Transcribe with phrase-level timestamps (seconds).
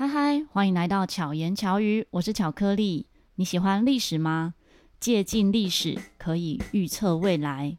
[0.00, 3.04] 嗨嗨，欢迎来到巧言巧语，我是巧克力。
[3.34, 4.54] 你喜欢历史吗？
[4.98, 7.76] 借鉴历史可以预测未来。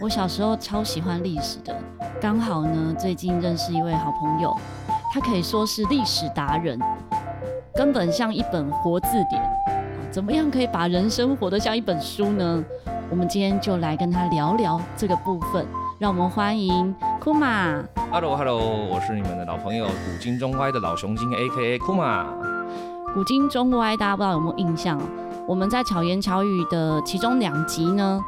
[0.00, 1.78] 我小时候超喜欢历史的，
[2.18, 4.56] 刚好呢，最近认识一位好朋友，
[5.12, 6.80] 他可以说是历史达人，
[7.74, 9.42] 根本像一本活字典。
[10.10, 12.64] 怎么样可以把人生活得像一本书呢？
[13.08, 15.64] 我们今天就来跟他聊聊这个部分，
[15.98, 17.80] 让我们欢迎库玛。
[18.10, 21.78] Hello，Hello，我是你们的老朋友古今中外的老熊精，A.K.A.
[21.78, 22.26] 库玛。
[23.14, 25.00] 古今中外，大家不知道有没有印象？
[25.46, 28.20] 我们在巧言巧语的其中两集呢，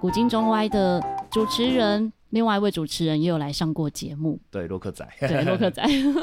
[0.00, 4.40] 古今中外的主持人，另外一位主持人也有来上过节目。
[4.50, 5.08] 对，洛克仔。
[5.20, 5.80] 对，洛克仔，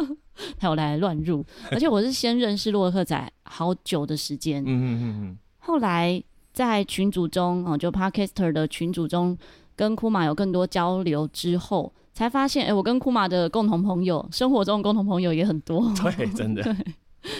[0.59, 4.61] 他有来乱入，而且我是先认识洛克仔好久的时间。
[4.63, 5.37] 嗯嗯嗯嗯。
[5.59, 6.21] 后来。
[6.61, 9.35] 在群组中哦，就 Podcaster 的群组中，
[9.75, 15.91] 跟库玛有更多交流之后，才发现，哎、欸，我跟库玛的共同朋友，生活中的共同朋友也很多。
[15.95, 16.75] 对，真的， 对，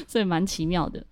[0.08, 1.06] 所以蛮奇妙的。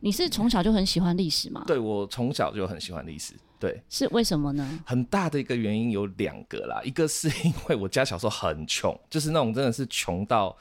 [0.00, 1.64] 你是从小就很喜欢历史吗？
[1.66, 3.32] 对，我从小就很喜欢历史。
[3.58, 4.80] 对，是为什么呢？
[4.84, 10.54] 很大的一个原因有两个啦，一个是因为我家小时候很穷，就是那种真的是穷到。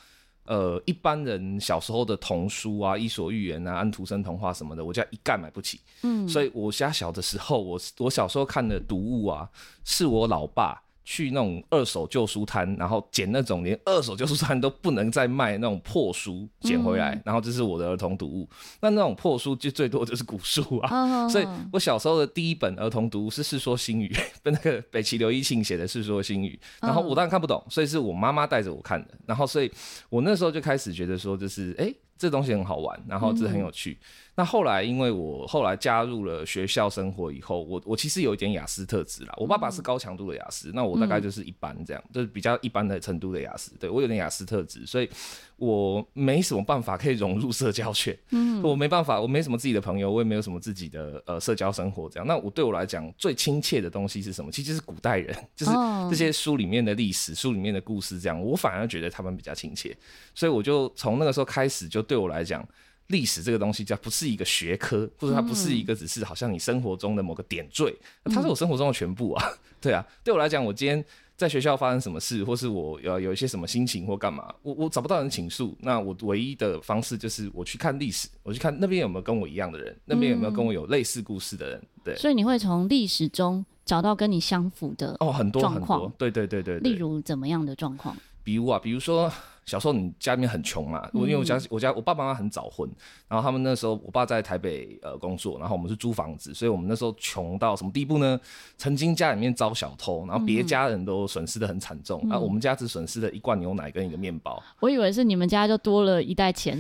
[0.46, 5.80] 呃，一般人小时候的童书啊，《伊索寓言》啊，《安徒生童话》什么的，我家一概买不起。
[6.02, 9.50] 嗯，所以我家小的时候，我我小时候看的读物啊，
[9.86, 10.83] 是我老爸。
[11.06, 18.50] 去那种二手旧书摊，然后捡那种连二手旧书摊都不能再卖那种破书捡回来，嗯、然后这是我的儿童读物。
[18.82, 24.08] 那那种破书就最多就是古书啊，哦、所以我小时候的第一本儿童读物是《世说新语》，
[24.42, 29.10] 跟那个北齐刘义庆写的《世说新语》，然后我当然看不懂，所以是我妈妈带着我看的。
[29.26, 29.72] 然后，所以
[30.10, 31.86] 我那时候就开始觉得说，就是哎。
[31.86, 33.98] 欸这东西很好玩，然后这很有趣。
[34.00, 39.34] 嗯、那后来，因为我后来加入了学校生活以后，我我其实有一点雅思特质啦。
[39.38, 43.76] 我爸爸是高强度的雅思，嗯、那我大概就是一般这样，就是比较一般的程度的雅思。
[43.80, 45.10] 对，我有点雅思特质，所以
[45.58, 48.16] 我没什么办法可以融入社交圈。
[48.30, 52.28] 嗯，我没办法，我没什么自己的朋友，我也没有什么自己的呃社交生活这样。
[52.28, 54.52] 那我对我来讲最亲切的东西是什么？
[54.52, 55.72] 其实是古代人，就是
[56.10, 58.42] 这些书里面的历史、书里面的故事这样。
[58.42, 59.96] 我反而觉得他们比较亲切，
[60.36, 62.04] 所以我就从那个时候开始就。
[62.04, 62.68] 对我来讲，
[63.08, 67.94] 历史这个东西，叫不是一个学科，或者它不是一个只是好像你生活中的某个点缀，
[68.26, 69.46] 它是我生活中的全部啊。
[69.82, 71.04] 对啊，对我来讲，我今天
[71.36, 81.84] 在学校发生什么事，或是我要有一些什么心情或干嘛，我我找不到人倾诉，那我唯一的方式就是我去看历史，我去看那边有没有跟我一样的人，那边有没有跟我有类似故事的人。
[82.04, 88.16] 对，所以你会从历史中找到跟你相符的哦，很多很多，对对对对，例如怎么样的状况？
[88.44, 89.32] 比如啊，比如说。
[89.66, 92.90] 小时候你家里面很穷嘛，我因为我家我家我爸爸妈妈很早婚，
[93.28, 98.40] 然后他们那时候我爸在台北呃工作，然后我们是租房子，所以我们那时候穷到什么地步呢？
[98.78, 104.62] 曾经家里面遭小偷，然后别家人都损失的很惨重，然后我们家只损失了一罐牛奶跟一个面包。
[104.80, 106.78] 我以为是你们家就多了一袋钱。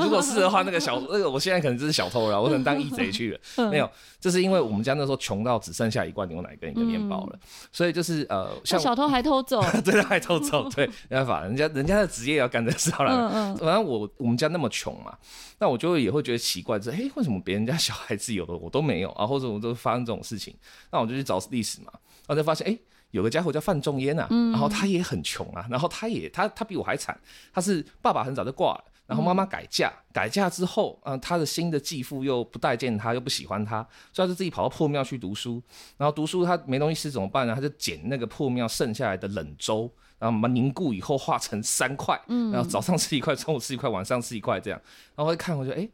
[0.00, 3.40] 如果是的话，那个小那个我现在可能就是小偷了，我可能当义贼去了。
[3.70, 7.38] 没有，就是因为我们家那时候穷到只剩下一罐牛奶跟一个面包了，
[7.72, 13.30] 所以就是呃，像小偷还偷走， 对，还偷走，对，没办法，人家人家的职业要干这事好了。
[13.56, 15.16] 反正我我们家那么穷嘛，
[15.58, 19.26] 那我就也会觉得奇怪，就是哎，为什么别人家小孩子有的我都没有啊？
[19.26, 20.54] 或者我都发生这种事情，
[20.90, 21.92] 那我就去找历史嘛，
[22.26, 22.78] 然后才发现哎，
[23.10, 27.18] 有个家伙叫范仲淹啊，然后他也很穷啊，然后他也他他比我还惨，
[27.52, 35.62] 他是爸爸很早就挂了，然后妈妈改嫁，改嫁之后，嗯，他的新的继父又不待见他，又不喜欢他，所以他就自己跑到破庙去读书，
[35.96, 37.54] 然后读书他没东西吃怎么办呢？
[37.54, 39.90] 他就捡那个破庙剩下来的冷粥。
[40.18, 44.80] 然后把凝固以后化成三块，嗯，然后早上吃一块，中午吃一块，晚上吃一块，这样。
[45.14, 45.88] 然后我一看，我就哎，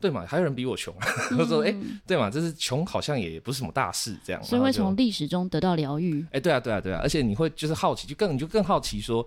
[0.00, 0.94] 对嘛，还有人比我穷。
[1.38, 1.74] 我说哎，
[2.06, 4.42] 对嘛，这是穷，好像也不是什么大事，这样。
[4.42, 6.24] 所以会从历史中得到疗愈。
[6.32, 9.26] 哎，对啊，对啊，对啊，而且你会就是好奇，就更你就更好奇说。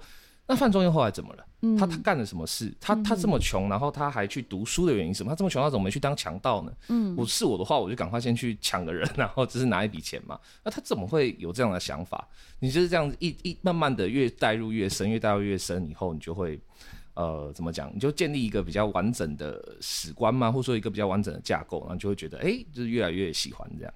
[0.51, 1.45] 那范仲淹后来怎么了？
[1.62, 2.73] 嗯、他他干了什么事？
[2.81, 5.29] 他他这么穷，然后他还去读书的原因是什么？
[5.29, 6.73] 他这么穷，他怎么没去当强盗呢？
[6.89, 10.38] 嗯，我是我的话，我就赶快先去抢个人， 然后只是拿一笔钱嘛。
[10.66, 12.28] 那他怎么会有这样的想法？
[12.59, 16.59] 你就是这样一一慢慢的越带入越深，越带入越深以后，你就会
[17.14, 17.90] 呃怎么讲？
[17.93, 23.93] 你就建立一个比较完整的史观嘛，或者说一个比较完整的架构，然后就会觉得哎、欸，就是越来越喜欢这样。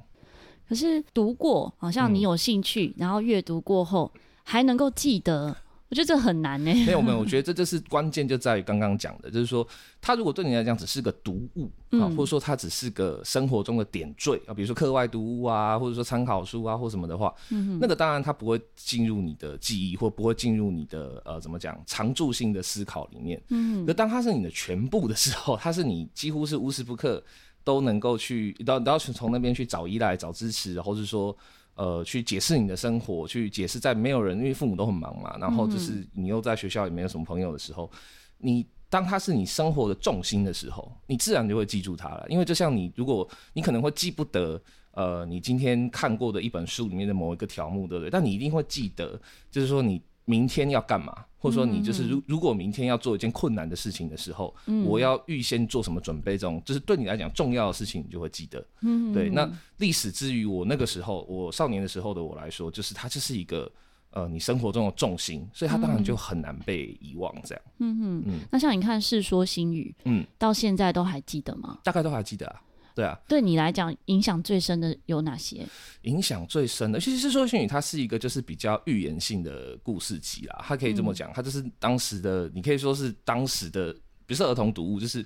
[0.69, 4.11] 可是读过，好像你有兴趣，嗯、然后阅读过后
[4.43, 5.57] 还能够记得。
[5.87, 6.73] 我觉得这很难呢。
[6.85, 9.65] 没有没有，我觉得这就是关键，就在于刚刚讲的，就是说，
[10.01, 17.33] 它如果对你来讲只是个读物啊，或者说它只是个生活中的点缀啊，比如说课外读物啊，或者说参考书啊，或什么的话，
[17.79, 23.39] 那个当然它不会进入你的记忆，或不会进入你的呃怎么讲常驻性的思考里面。
[23.49, 27.23] 嗯，可当它是你的全部的时候，它是你几乎是无时不刻
[27.63, 31.37] 都能够去，到都要从那边去找依赖、找支持，或是说。
[31.75, 37.89] 呃去解释你的生活，去解释在没有人，因为父母都很忙嘛，然后就是你又在学校也没有什么朋友的时候，
[38.37, 42.25] 你当他是你生活的重心的时候，你自然就会记住他了。
[42.27, 44.61] 因为就像你，如果你可能会记不得，
[44.91, 48.09] 呃，你今天看过的一本书里面的某一个条目，对不对？
[48.09, 49.19] 但你一定会记得，
[49.51, 50.01] 就是说你。
[50.27, 51.23] 明天要干嘛？
[51.45, 56.31] 或者说你就是如如果明天要做一件困难的事情的时候，嗯、我要预先做什么准备？
[56.31, 58.65] 这种就是对你来讲重要的事情，你就会记得。
[58.81, 59.29] 嗯，对。
[59.29, 59.47] 那
[59.77, 63.71] 历史之于我那个时候，我少年的时候的我来说，就是它就是一个
[64.09, 67.31] 呃你生活中的重心，所以它当然就很难被遗忘。
[67.43, 67.63] 这样。
[67.77, 68.39] 嗯嗯嗯。
[68.51, 71.77] 那像你看《世说新语》，嗯，到现在都还记得吗？
[71.83, 72.61] 大概都还记得啊。
[72.95, 75.67] 对啊，对你来讲影响最深的有哪些？
[76.03, 83.91] 影响最深的，其实《是说新语》它是一个就是比较预言性的故事集啦，它可以这么讲，它就是当时的，你可以说是当时的，
[84.25, 85.25] 比如说儿童读物，就是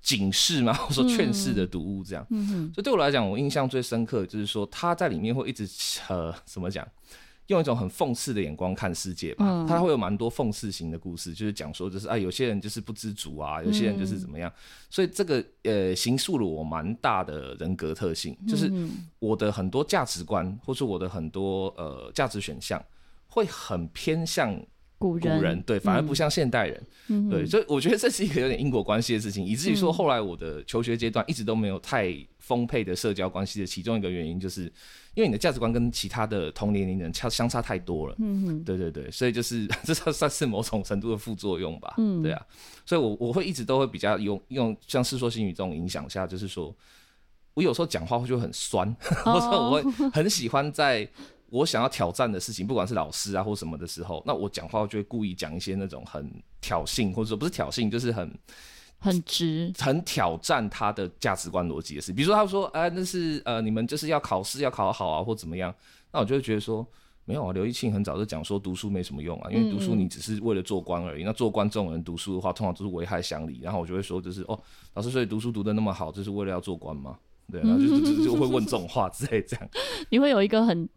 [0.00, 2.26] 警示嘛，或者说劝世的读物这样。
[2.30, 5.68] 嗯哼，所以对我来讲，我印象最深刻就是说，它在里面会一直
[6.08, 6.86] 呃，怎么讲？
[7.48, 14.52] 用一种很讽刺的眼光看世界吧，他会有蛮多讽刺型的故事，就是讲说，就是啊，有些人就是不知足啊，有些人就是怎么样，
[14.90, 18.72] 所以这个呃，形塑了我蛮大的人格特性，就是
[19.18, 22.84] 我的很多价值观，或是我的很多呃价值选项，
[23.28, 24.60] 会很偏向
[25.12, 34.72] 古人，对，反而不像现代人，对，所以我觉得这是一个有点因果关系的事情，以至于说后来我的求学阶段一直都没有太丰沛的社交关系的其中一个原因就是。
[35.16, 42.46] 因为你的价值观跟其他的同年龄人差相差太多了，嗯哼，对对对，所以就是 这算算是某种程度的副作用吧，嗯，对啊，
[42.84, 46.76] 所以我我会一直都会比较用用像《世说新语》这种影响下，就是说
[47.54, 48.94] 我有时候讲话会就会很酸，
[49.24, 51.08] 或者我会很喜欢在
[51.50, 58.30] 我想要挑战的事情，不管是老师啊或什么的时候，那我讲话就会故意讲一些那种很挑衅，或者说不是挑衅，就是很。
[58.98, 62.14] 很直，很挑战他的价值观逻辑的事。
[62.14, 65.72] 比如说，他说：“哎、呃，那是呃，你们就是要考试要考好啊，或怎么样？”
[66.10, 66.84] 那我就会觉得说，
[67.26, 67.52] 没有啊。
[67.52, 71.22] 刘义庆很早就讲说，读书没什么用啊，因为读书你只是为了做官而已。
[71.22, 73.60] 嗯嗯，那做官这种人读书的话，通常都是危害乡里。
[73.62, 74.58] 然后我就会说，就是哦，
[74.94, 77.18] 老师，所以读书读得那么好，就是为了要做官吗？
[77.52, 79.68] 对，然后就就就会问这种话之类这样。
[80.08, 80.88] 你会有一个很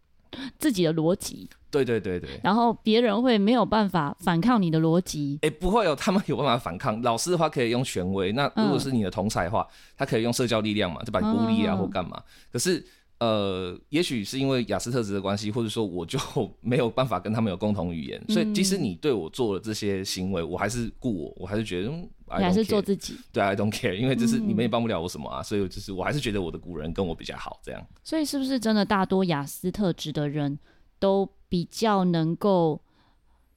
[0.58, 1.48] 自己的逻辑。
[1.70, 7.00] 对对对对，然后别人会没有办法反抗你的逻辑，哎，不会有，他们有办法反抗。
[7.02, 12.22] 老师的话可以用权威，那如果是你的同才的话，嗯、他可以用社交力量嘛，就把你孤立啊、嗯、或干嘛。
[12.52, 12.84] 可是。
[13.20, 16.18] 呃，也许是因为雅思特质的关系，或者说我就
[16.62, 23.14] 没有办法跟他们有共同语言，嗯、所以即使你对我做了这些行为，我还是顾我，我还是觉得，嗯，你还是做自己。
[23.32, 27.86] 对，I don't care，因为就是你们也帮不了我什么啊，嗯、所以就是我还是觉得我的古人跟我比较好，这样。
[28.02, 30.58] 所以是不是真的大多雅思特质的人
[30.98, 32.80] 都比较能够？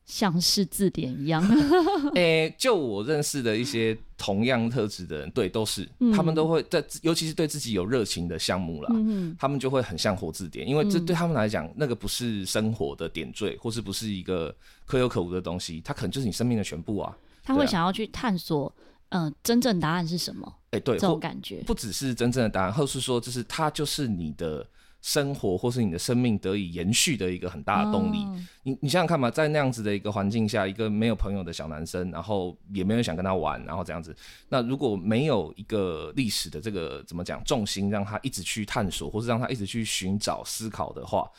[0.06, 1.42] 像是字典一样，
[2.16, 14.54] 诶、欸，就我认识的一些同样特质的人，对，都是，嗯、他们都会在，尤其是对自己有热情的项目啦，嗯、他们就会很像活字典，因为这对他们来讲，那个不是生活的点缀，或是不是一个
[14.86, 17.18] 可有可无的东西，它可能就是你生命的全部啊。
[17.44, 18.74] 他会想要去探索，
[19.10, 20.52] 嗯、呃，真正答案是什么？
[20.72, 24.66] 哎、欸，对，这种感觉不只是真正的答案，或是说，就是它就是你的。
[25.06, 28.24] 生活或是你的生命得以延续的一个很大的动力。
[28.24, 28.38] Oh.
[28.64, 34.16] 你你想想看嘛，在那样子的一个环境下，一个没有朋友的小男生，然后也没有人想跟他玩，然后这样子，
[34.48, 41.30] 那如果没有一个历史的这个怎么讲重心，让他一直去探索，或是让他一直去寻找思考的话，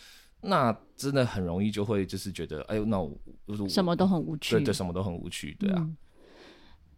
[0.45, 3.17] 那真的很容易就会就是觉得，哎呦，那我
[3.69, 5.77] 什么都很无趣，对对，什么都很无趣，对啊。
[5.79, 5.97] 嗯、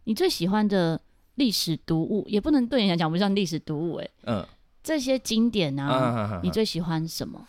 [0.03, 0.99] 你最喜欢的
[1.35, 4.45] 历史读物，也不能对你来讲不像历史读物，哎，嗯。
[4.83, 7.45] 这些经典啊，啊啊啊啊你最喜欢什么？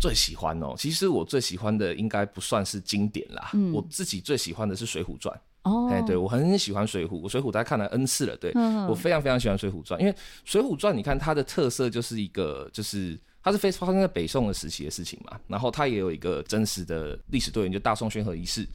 [0.00, 3.50] 最喜欢哦，其实我最喜欢的应该不算是经典啦。
[3.52, 5.38] 嗯、我自己最喜欢的是《水浒传》
[5.70, 8.34] 哦，哎，对我很喜欢《水浒》，我《水浒》大家看了 N 次了。
[8.38, 10.12] 对，嗯、我非常非常喜欢《水浒传》，因为
[10.46, 18.68] 《水浒传》你看它的特色就是一个，就是它是非发生在北宋的时期的事情嘛，然后它也有一个真实的历史对应，就大宋宣和仪式。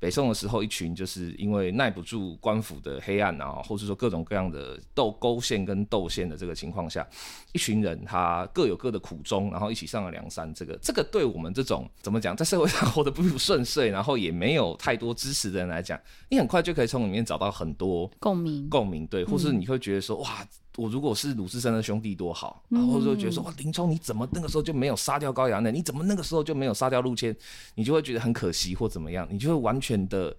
[0.00, 7.04] 北宋的时候，一群就是因为耐不住官府的黑暗啊，或是说各种各样的斗勾线跟斗线的这个情况下，
[7.52, 10.54] 一群人他各有各的苦衷，然后一起上了梁山。
[10.54, 20.46] 这个这个对我们这种怎么讲，在社会上活得不顺遂，然后也没有太多支持的人来讲，你很快就可以从里面找到很多共鸣共鸣，对，或是你会觉得说哇。
[20.78, 25.72] 我如果是鲁智深的兄弟多好，然后就觉得说哇，林冲你怎么那个时候就没有杀掉高衙内？
[25.72, 27.36] 你怎么那个时候就没有杀掉陆谦？
[27.74, 29.26] 你就会觉得很可惜或怎么样？
[29.28, 30.34] 你就会完全的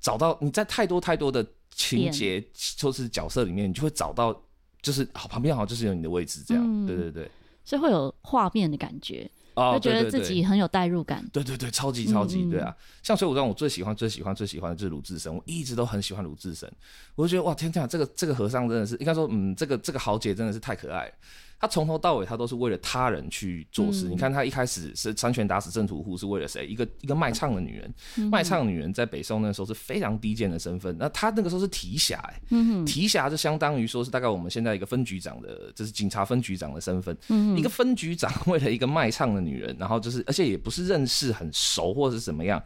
[0.00, 2.42] 找到你在太多太多的情节
[2.76, 4.34] 就是角色里面，你就会找到
[4.80, 7.30] 就是好旁边好像就是有你的位置这样，嗯、对对对，
[7.64, 9.30] 所以会有画面的感觉。
[9.54, 12.74] 就觉得自己很有代入感，对对对，超级超级，对啊。
[13.02, 16.70] 像水浒传，我最喜欢最喜欢最喜欢的就是鲁智深，我一直都很喜欢鲁智深。
[17.14, 21.12] 我就觉得哇，天哪，这个这个和尚真的是应该说，嗯，这个这个豪杰真的是太可爱了。
[21.58, 24.08] 他从头到尾他都是为了他人去做事。
[24.08, 26.66] 嗯、你看他一开始是三拳打死郑屠户是为了谁？
[26.66, 30.94] 一个一个卖唱的女人，嗯、卖唱女人在北宋那时候是非常低贱的身份。
[30.98, 32.40] 那他那个时候是提辖，哎，
[32.84, 37.16] 提辖就相当于说是大概我们现在一个分局长的，就是警察分局长的身份。
[37.28, 42.62] 嗯、一个分局长为了一个卖唱的女人，然后就是而且也不是认识很熟或者是怎么样，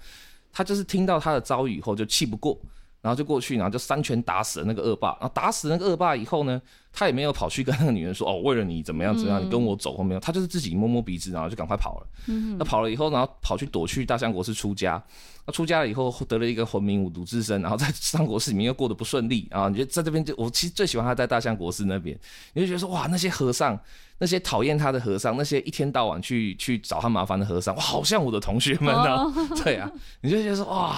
[0.52, 2.58] 他就是听到他的遭遇以后就气不过。
[3.00, 5.10] 然后就过去，然后就三拳打死了那个恶霸。
[5.20, 6.60] 然后打死那个恶霸以后呢，
[6.92, 12.06] 他也没有跑去跟那个女人说：“哦，为了你怎么样怎么样，你跟我走。”或没有，他就是自己摸摸鼻子，然后就赶快跑了。
[12.26, 15.02] 嗯，那跑了以后，然后跑去躲去大相国寺出家。
[15.46, 19.68] 那出家了以后，得了一个魂名五毒之身，然后在三国寺里面又过得不顺利啊。
[19.68, 22.18] 你觉得在这边就我其实最喜欢他在大相国寺那边，
[22.54, 23.78] 你就觉得说哇，那些和尚，
[24.18, 29.16] 那些讨厌他的和尚，那些一天到晚去去找他麻烦的和尚，哇，好像我的同学们呢。
[29.16, 29.32] 哦、
[29.64, 29.90] 对啊，
[30.20, 30.96] 你就觉得说哇。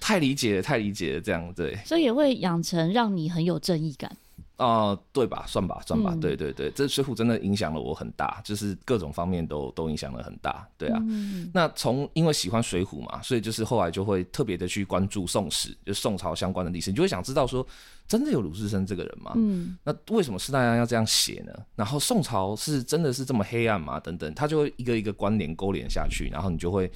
[0.00, 4.10] 太理解了，太理解了，这样对，所以也会养成让你很有正义感
[4.56, 5.44] 啊、呃，对吧？
[5.46, 10.98] 算吧，算吧，嗯、对对对，这水浒真的影响了我很大，就是各种方面都都影响了很大，对啊。
[11.06, 17.64] 嗯、那从因为喜欢水浒嘛，所以就是后来就会特别的去关注宋史，就宋朝相关的历史，你就会想知道说，
[18.08, 19.32] 真的有鲁智深这个人吗？
[19.36, 21.52] 嗯，那为什么施大家要这样写呢？
[21.76, 24.00] 然后宋朝是真的是这么黑暗吗？
[24.00, 26.90] 等等，他就会一个一个关联勾连下去，然后你就会。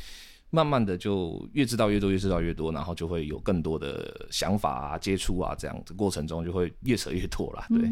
[0.55, 7.67] 慢慢的就越知道越多，越知道越多，然后就会有更多的想法啊、接触啊，这样子过程中就会越扯越多啦。
[7.71, 7.91] 对。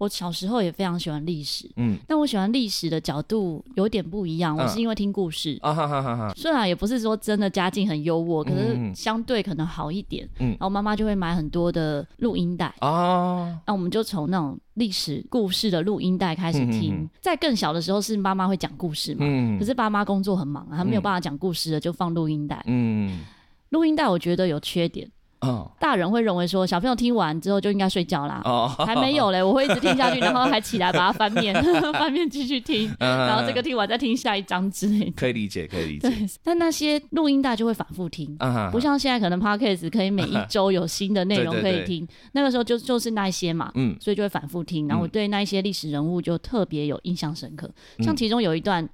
[0.00, 4.56] 我小时候也非常喜欢历史，嗯，但我喜欢历史的角度有点不一样。
[4.56, 6.32] 我是因为听故事啊，哈哈哈。
[6.34, 10.26] 虽然也不是说真的家境很优渥，可是相对可能好一点。
[10.38, 17.06] 嗯，然后妈妈就会买很多的录音带啊，那我们就从那种历史故事的录音带开始听。
[17.20, 22.62] 在更小的时候是妈妈会讲故事嘛，嗯，可是爸妈工作很忙，他没有办法讲故事的，就放录音带。
[22.64, 23.20] 嗯，
[23.68, 25.06] 录音带我觉得有缺点。
[25.42, 28.42] 嗯，大人会认为说小朋友听完之后就应该睡觉啦。
[28.44, 31.54] 哦，还没有嘞，我会一直听下去，然后还起来把它翻面，
[31.94, 35.12] 翻面继续听，然后这个听完再听下一章之类的。
[35.12, 36.08] 可以理解，可以理解。
[36.08, 38.36] 对，但那些录音带就会反复听，
[38.70, 42.06] 不像现在可能 Podcast 可以每一周有新的内容可以听。
[42.32, 44.86] 那个时候就就是那些嘛，嗯，所以就会反复听。
[44.88, 47.70] 然后我对那一些历史人物就特别有印象深刻，
[48.00, 48.86] 像其中有一段，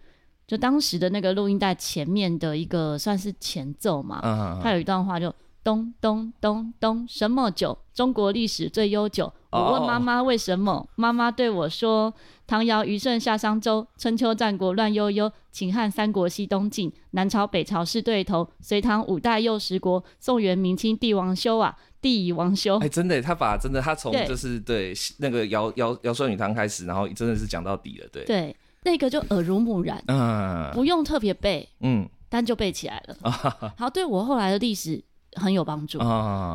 [0.46, 5.34] 就当时的那个录音带前面的一个算是前奏嘛，他有一段话就。
[5.66, 7.76] 咚咚咚咚，什么酒？
[7.92, 9.32] 中国历史最悠久。
[9.50, 12.14] 我问妈妈为什么，妈妈对我说：
[12.46, 22.78] 唐尧虞舜夏商周，春秋战国乱悠悠，秦汉三国西东晋，南朝北朝是对头，隋唐五代又十国，宋元明清帝王修啊，帝乙王修。
[22.78, 33.16] 哎，真的，他把真的他从就是对，对那个尧尧尧舜禹汤开始，然后真的是讲到底了，对对，那个就耳濡目染，嗯，不用特别背，嗯，但就背起来了。
[33.76, 35.02] 好，对我后来的历史。
[35.36, 35.98] 很有帮助，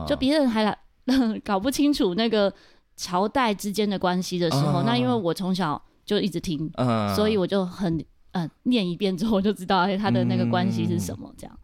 [0.08, 0.78] 就别人还来
[1.44, 2.54] 搞不清楚那个
[2.96, 6.70] 朝代之间的关系的时候，那因为我从小就一直听，
[7.16, 11.58] 所以我就很嗯念一遍之后我就知道哎，他的那个关系是什么这样。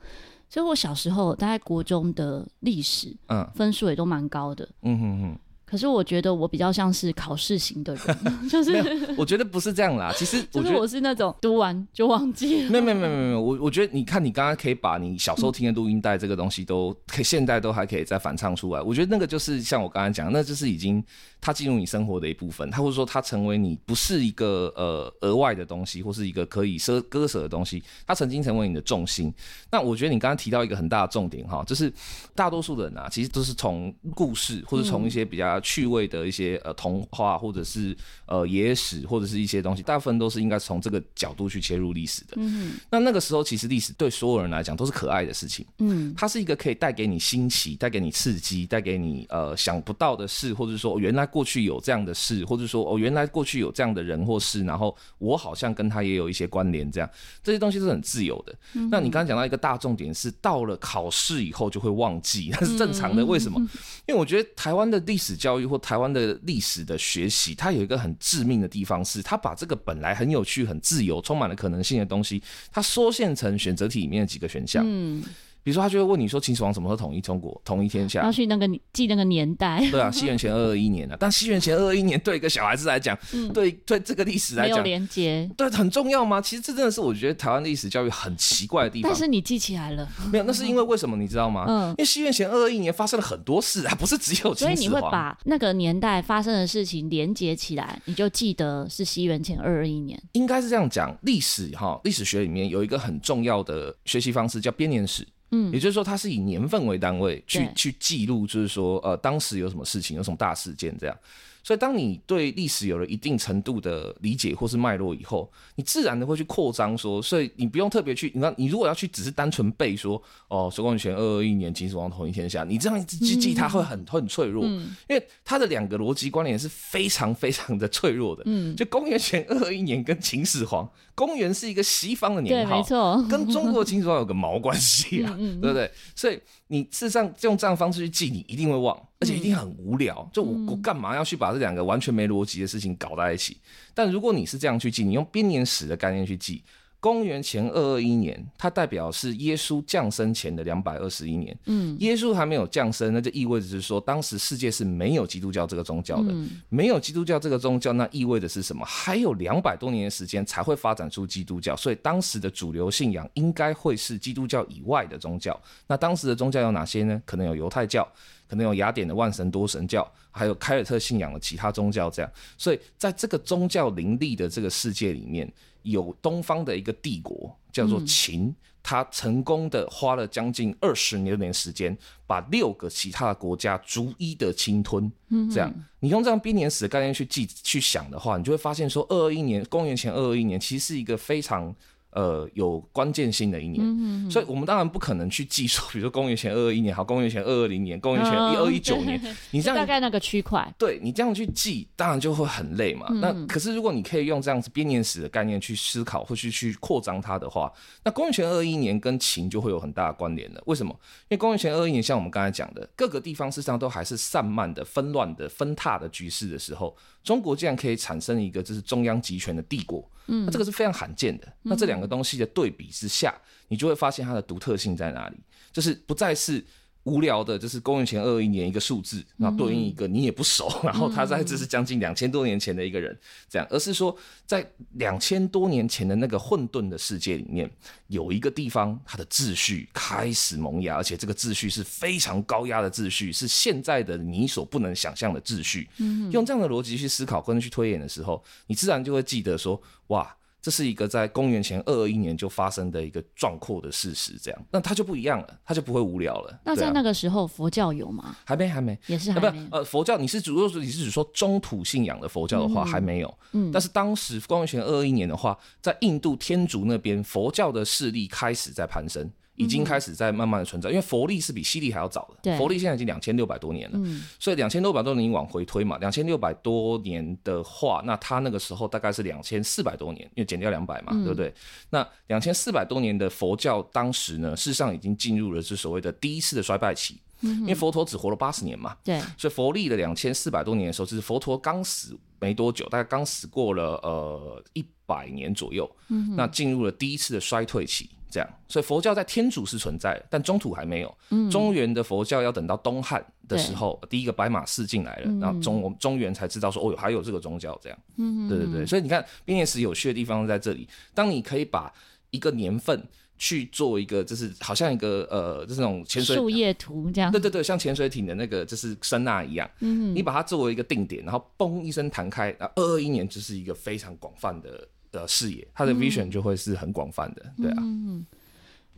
[0.49, 3.15] 所以我小时候大概国中的历史，
[3.53, 4.67] 分数也都蛮高的。
[4.83, 5.39] 嗯哼哼。
[5.69, 8.17] 可是我觉得我比较像是考试型的人，
[8.49, 8.81] 就是
[9.17, 10.13] 我觉得不是这样啦。
[10.15, 12.69] 其实我觉得我是那种读完就忘记了。
[12.69, 18.81] 没有没有没有没有，我我觉得你看你刚刚可以把你小时候听的录音带这个东西都可以，现在都还可以再反唱出来。
[18.81, 21.03] 我觉得那个就是像我刚才讲，那就是已经
[21.41, 29.33] 它进入你生活的一部分，它或者说它成为你不是一个呃额外的东西，或是一个可以舍割舍的东西，它曾经成为你的重心。
[29.69, 31.91] 那我觉得你刚刚提到一个很大的重点哈，就是
[32.33, 35.59] 大多数的人啊，其实都是从故事或者从一些比较。
[35.67, 37.93] 趣味的一些呃童话，或者是
[38.25, 42.35] 呃野史，或者是一些东西，大部分都是应该从这个角度去切入历史的。
[42.37, 45.65] 嗯，那那个时候其实历史对所有人来讲都是可爱的事情。
[45.79, 57.07] 嗯，它是一个可以带给你新奇、带给你刺激、带给你呃想不到的事，或者说原来过去有这样的事，或者说哦原来过去有这样的人或事，然后我好像跟他也有一些关联，这样
[57.43, 58.55] 这些东西是很自由的。
[58.73, 63.23] 嗯，那你刚刚讲到一个大重点是，到了考试以后就会忘记，那是正常的。
[63.25, 63.59] 为什么？
[64.07, 72.41] 因为我觉得台湾的历史教育或台湾的历史的学习，它有一个很致命的地方，是它把这个本来很有趣、很自由、充满了可能性的东西，
[72.71, 74.83] 它缩限成选择题里面的几个选项。
[74.87, 75.23] 嗯。
[75.67, 78.23] 比如说，他就会问你说，秦始皇什么时候统一中国、统一天下？
[78.23, 79.85] 要去那个记那个年代。
[79.91, 81.17] 对啊，西元前二二一年啊。
[81.19, 86.39] 但西元前二二一年对一个小孩子来讲，嗯、对对这个历史来讲，没有连接，对很重要吗？
[86.39, 89.11] 其实这真的是我觉得台湾历史教育很奇怪的地方。
[89.11, 90.07] 但是你记起来了？
[90.31, 91.65] 没有，那是因为为什么你知道吗？
[91.67, 94.75] 嗯，因为西元前二二一年发生了很多事啊，不是只有秦始皇。
[94.77, 100.17] 所以你会把那个年代发生的事情连接起来，你就记得是西元前二二一年。
[100.31, 105.27] 应该是这样讲，历史哈，历史学里面有一个很重要的学习方式叫编年史。
[105.51, 111.17] 嗯，也就是说，它是以年份为单位去去记录，就是说，呃，当时有什么事情，有什么大事件这样。
[111.63, 128.43] 所以，当你对历史有了一定程度的理解或是脉络以后，你自然的会去扩张说，所以你不用特别去，你看，你如果要去只是单纯背说，哦，公元前二二一年秦始皇统一天下，你这样记记它会很 很脆弱，嗯、因为它的两个逻辑关联是非常非常的脆弱的。
[128.45, 135.91] 嗯，就公元前二二一年跟秦始皇，公元是一个西方的年号，对，没错，跟中国秦始皇有个毛关系啊， 嗯嗯对不对？
[136.15, 138.95] 所以你事实上用这样方式去记，你一定会忘。
[139.19, 143.57] 而且一定很无聊，就我我干嘛要去把这两个完全没逻辑的事情搞在一起？
[143.95, 146.61] 但如果你是这样去记，你用编年史的概念去记。
[146.99, 151.57] 公元前二二一年，它代表是耶稣降生前的两百二十一年。
[151.65, 156.33] 嗯，耶稣还没有降生，那就意味着是说，当时世界是没有基督教这个宗教的。
[156.69, 158.83] 没有基督教这个宗教，那意味着是什么？
[158.83, 165.57] 还有两百多年的时间才会发展出基督教，所以当时的主流信仰应该会是基督教以外的宗教。
[165.85, 167.21] 那当时的宗教有哪些呢？
[167.25, 168.05] 可能有犹太教，
[168.49, 172.09] 可能有雅典的万神多神教，还有凯尔特信仰的其他宗教。
[172.09, 175.47] 这样，所以在这个宗教林立的这个世界里面。
[175.91, 185.11] 有东方的一个帝国叫做秦，他成功的花了将近二十年的时间，把六个其他的国家逐一的侵吞。
[185.51, 191.75] 这样，你用这样编年史的概念去记去想的话，你就会发现说，二二一年，公元前二二一年，其实是一个非常。
[192.17, 203.05] 呃，有关键性的一年，嗯、哼所以我们当然不可能去记说， 比如说公元前二二一年，好，公元前二二零年，公元前一二一九年，嗯、你这样大概那个区块，对你这样去记，当然就会很累嘛。
[203.11, 207.71] 嗯、那可是如果你可以用这样子编年史的概念去思考，或是去扩张它的话，
[208.03, 210.63] 那公元前二二一年跟秦就会有很大的关联了。
[210.65, 210.91] 为什么？
[211.29, 220.09] 因为公元前二二一年，像我们刚才讲的，各个地方事实上都还是散漫的、纷乱的、分踏的局势的时候，中国竟然可以产生一个就是中央集权的帝国。
[220.27, 221.53] 嗯，那这个是非常罕见的。
[221.63, 223.35] 那这两个东西的对比之下，
[223.67, 225.35] 你就会发现它的独特性在哪里，
[225.73, 226.65] 就是不再是
[227.07, 233.17] 无聊的，就是公元前二二一年一个数字，然后对应一个你也不熟，然后他在这是将近两千多年前的一个人，
[233.49, 234.13] 这样，而是说
[234.45, 237.71] 在两千多年前的那个混沌的世界里面，
[238.07, 245.87] 有一个地方它的秩序开始萌芽，而且这个秩序是非常高压的秩序，是现在的你所不能想象的秩序。
[246.31, 250.35] 用这样的逻辑去思考跟去推演的时候，你自然就会记得说，哇。
[250.67, 256.59] 这是一个在公元前二二一年就发生的一个壮阔的事实，这样，那它就不一样了，它就不会无聊了。
[256.65, 258.35] 那在那个时候，佛教有吗？
[258.43, 259.49] 还没，还没，也是还没。
[259.49, 263.33] 不，呃，佛教你是主要是你是指说中土信仰的佛教的话，还没有。
[263.53, 269.31] 嗯，但是当时公元前二二一年的话，在印度天竺那边，佛教的势力开始在攀升。
[269.57, 272.37] 已经开始在慢慢的存在，因为佛历是比西历还要早的。
[272.43, 281.51] 对，佛历现在已经两千六百多年了，嗯、所以两千六百多年你往回推嘛，两千六百多年的话，那他那个时候大概是两千四百多年，因为减掉两百嘛，嗯、对不对？
[281.89, 298.07] 那两千四百多年的佛教当时呢，事实上已经进入了是所谓的第一次的衰败期，因为佛陀只活了八十年嘛，对，所以佛历的两千四百多年的时候，就是佛陀刚死没多久，大概刚死过了呃一百年左右，嗯、那进入了第一次的衰退期。
[298.29, 301.17] 这样，所以佛教在天竺是存在的，但中土还没有。
[301.29, 307.97] 嗯、中原的佛教要等到东汉的时候，第一个白马寺进来了，嗯、然后中我们中原才知道说，哦，还有这个宗教这样。
[308.17, 308.85] 嗯，对对对。
[308.85, 310.87] 所以你看，编年史有趣的地方在这里。
[311.13, 311.91] 当你可以把
[312.31, 313.01] 一个年份
[313.37, 317.31] 去做一个，就是好像一个呃，就是那种潜水树叶图这样。
[317.31, 319.69] 对对对，像潜水艇的那个就是声呐一样。
[319.79, 324.87] 嗯，你把它作为一个定点，然后嘣一声弹开，然后二二一年就是一个非常广泛的。
[325.11, 328.25] 的视野，他的 vision 就会是很广泛的，嗯、对啊，嗯，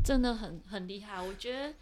[0.04, 1.22] 真的很很厉害。
[1.22, 1.74] 我觉得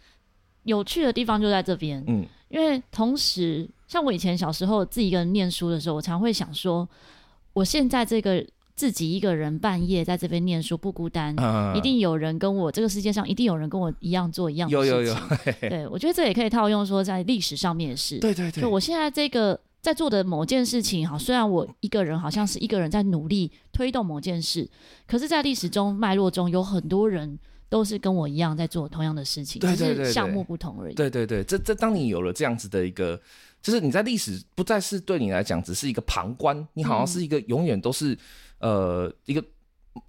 [0.64, 6.88] 有趣的地方就在这边，嗯，因为同时，像我以前小时候自己一个人念书的时候，我常会想说，
[7.52, 14.94] 我现在这个自己一个人半夜在这边念书不孤单，嗯、一定有人跟我，这个世界上一定有人跟我一样做一样的事情。
[14.94, 15.68] 有有有，嘿嘿。
[15.68, 19.58] 对，我觉得这也可以套用说在历史上面是，对对对，就我现在这个。
[19.88, 24.68] 在做的某件事情，好，虽然我一个人好像是一个人在努力推动某件事，
[25.06, 27.38] 可是，在历史中脉络中有很多人
[27.70, 30.94] 都是跟我一样在做同样的事情，只是项目不同而已。
[30.94, 33.18] 对对对，这这当你有了这样子的一个，
[33.62, 38.12] 就是你在历史不再是对你来讲只是一个旁观，你好像是一个永远都是、
[38.58, 39.42] 嗯、呃一个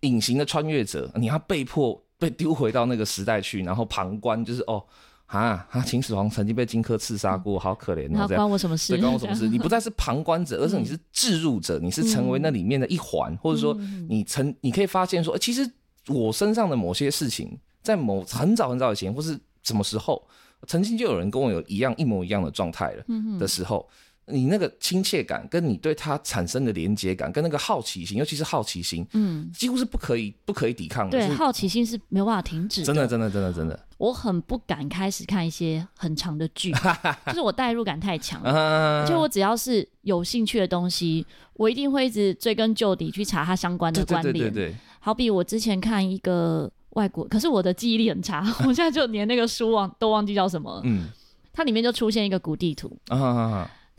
[0.02, 4.84] 隐形的穿越者，你要被迫被丢回到那个时代去，然后旁观，就是哦。
[5.30, 5.82] 啊，啊！
[5.82, 8.26] 秦始皇曾经被荆轲刺杀过，好可怜哦！
[8.28, 8.94] 这样关我什么事？
[8.94, 9.48] 对，关我什么事？
[9.48, 13.76] 你不再是旁观者， 而是你是置入者，你是成为那里面的一环，或者说
[14.10, 15.70] 你曾你可以发现说，其实
[16.08, 20.28] 我身上的某些事情，在某很早很早以前，或是什么时候，
[20.66, 23.04] 曾经就有人跟我有一样一模一样的状态了
[23.38, 23.88] 的时候，
[24.30, 31.18] 你那个亲切感，跟你对他产生的连接感，跟那个好奇心，尤其是好奇心，嗯，几乎是不可以不可以抵抗的。
[31.18, 32.86] 对，好奇心是没有办法停止的。
[32.86, 33.80] 真的，真的，真的，真的。
[33.98, 36.72] 我很不敢开始看一些很长的剧，
[37.28, 39.06] 就是我代入感太强了。
[39.06, 44.34] 就我只要是有兴趣的东西，我一定会一直追根究底去查它相关的关联。
[44.34, 44.76] 对对对对。
[45.02, 50.82] 好比我之前看一个外国，可是我的记忆力很差，我现在就连那个书忘都忘记叫什么。
[50.86, 51.10] 嗯。
[51.52, 52.96] 它里面就出现一个古地图。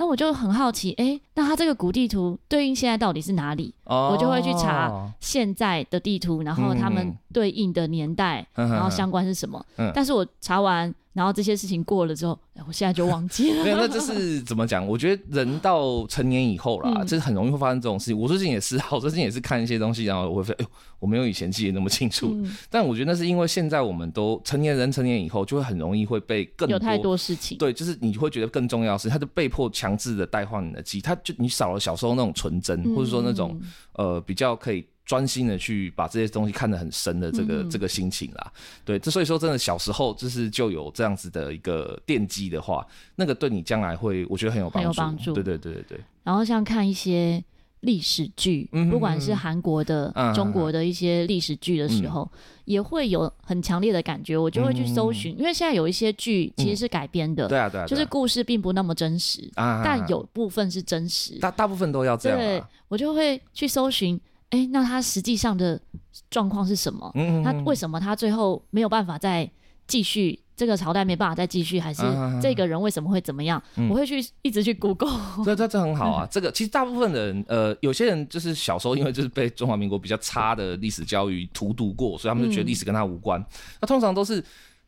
[0.01, 3.75] 那我就很好奇，哎、那它这个古地图对应现在到底是哪里？
[3.91, 9.65] 哦、我就会去查现在的地图，然后他们对应的年代，嗯、然后相关是什么？
[9.77, 10.95] 嗯、但是我查完。
[11.13, 13.63] 然后这些事情过了之后，我现在就忘记了。
[13.67, 14.87] 没有，那这是怎么讲？
[14.87, 18.19] 我觉得人到成年以后啦，这、是、很容易会发生这种事情。
[18.19, 22.31] 我最近也是，我最近也是看一些东西，然后我会说，哎呦，我没有以前记得那么清楚。
[22.33, 27.59] 嗯、但我觉得那是因为现在我们都成年人，成年以后就会很容易会被更有太多事情。
[27.59, 33.61] 对，就是你会觉得更重要的是，他就被迫强制的代换你的记忆，他就你少了小时候那种纯真，嗯、或者说那种
[33.93, 34.87] 呃比较可以。
[35.07, 38.53] 专心的去把这些东西看得很深的这个、嗯、这个心情啦，
[38.85, 46.01] 对，这所以说真的小时候就是就有这样子的一个奠基的话，那个对你将来会我觉得很有帮助，很有帮助，对对对对对。
[46.23, 47.43] 然后像看一些
[47.81, 64.21] 历史剧，不管是韩国的、中国的一些历史剧的时候，嗯、也会有很强烈的感觉，我就会去搜寻，嗯、因为现在有一些剧其实是改编的，对啊对啊，就是故事并不那么真实，啊、但有部分是真实，大大部分都要这样、啊，对，我就会去搜寻。
[64.51, 65.81] 哎、欸，那他实际上的
[66.29, 67.09] 状况是什么？
[67.15, 69.49] 嗯，他为什么他最后没有办法再
[69.91, 72.03] 继续这个朝代没办法再继续，还是
[72.41, 73.61] 这个人为什么会怎么样？
[73.77, 75.11] 嗯、我会去一直去 Google。
[75.45, 76.29] 这这这很好啊！
[76.31, 83.41] 这个其实大部分人，呃，有些人就是小时候因为就是被中华民国比较差的历史教育荼毒过，所以他们就觉得历史跟他无关。
[83.41, 83.47] 嗯、
[83.81, 84.45] 那通常都是，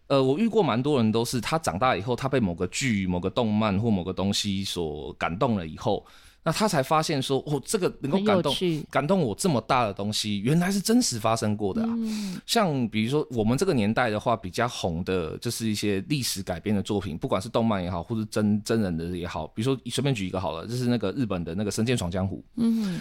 [0.06, 6.06] 呃，我遇过蛮多人都是他长大以后，他被某个剧、某个动漫或某个东西所感动了以后。
[6.44, 8.54] 那他才发现说，哦，这个能够感动
[8.90, 11.88] 感动我这么大的东西，原来是真实发生过的啊。
[11.90, 19.46] 嗯、像比如说我们这个年代的话，比较红的就是一些历史改编的作品，不管是动漫也好，或是真真人的也好。
[19.48, 22.38] 比如说随便举一个好了，就是那个日本的那个《神剑闯江湖》。
[22.56, 23.00] 嗯。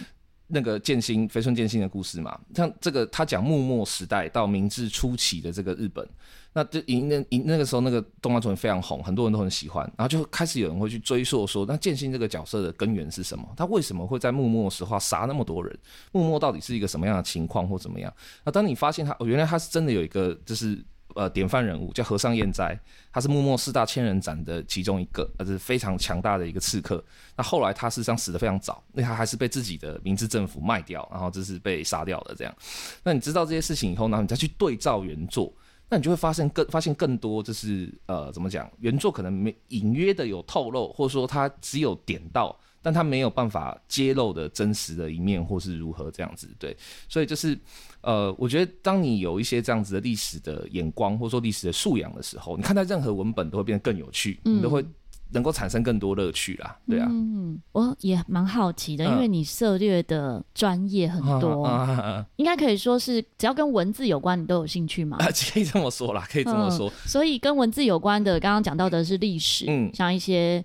[0.53, 6.05] 那个剑心飞春剑心的故事嘛，像这个他讲幕末时代到明治初期的这个日本，
[6.53, 13.47] 那就赢那赢那个时候那个动漫作品非常红，很多人都很喜欢，然后就开始有人会去追溯说，那剑心这个角色的根源是什么？
[13.55, 15.77] 他为什么会在幕末时话杀那么多人？
[16.11, 18.13] 幕末到底是一个什么样的情况或怎么样？
[18.43, 20.83] 那当你发现他，哦，原来他是真的有一个就是。
[21.13, 22.79] 呃，典范人物叫和尚彦哉，
[23.11, 27.03] 他是幕末四大千人斩的其中一个，而是非常强大的一个刺客。
[27.35, 32.55] 那后来他事实上死得非常早，那他还是被自己的明治政府卖掉，然后就是被杀掉了这样。
[33.03, 35.53] 那你知道这些事情以后，然后你再去对照原作，
[35.91, 38.67] 那你就会发现更发现更多，就是呃，怎么讲？
[38.79, 42.57] 原作可能没隐约的有透露，或者说他只有点到。
[42.83, 46.75] 但他没有办法揭露的真实的一面，或是如何这样子，对，
[47.07, 47.55] 所以就是，
[48.01, 54.83] 呃，我觉得当你有一些这样子的历史的眼光，或者说历史的素养的时候，你看待任何文本都会变得更有趣，嗯、你都会
[55.31, 57.07] 能够产生更多乐趣啦，对啊。
[57.09, 61.67] 嗯，我也蛮好奇的，因为你涉猎的专业很多，
[62.37, 65.17] 应该可以说是只要跟文字有关，你都有兴趣吗？
[65.53, 66.89] 可以这么说啦，可以这么说。
[66.89, 70.63] 嗯、所以跟文字有关的，刚刚讲到的是历史，嗯，像一些。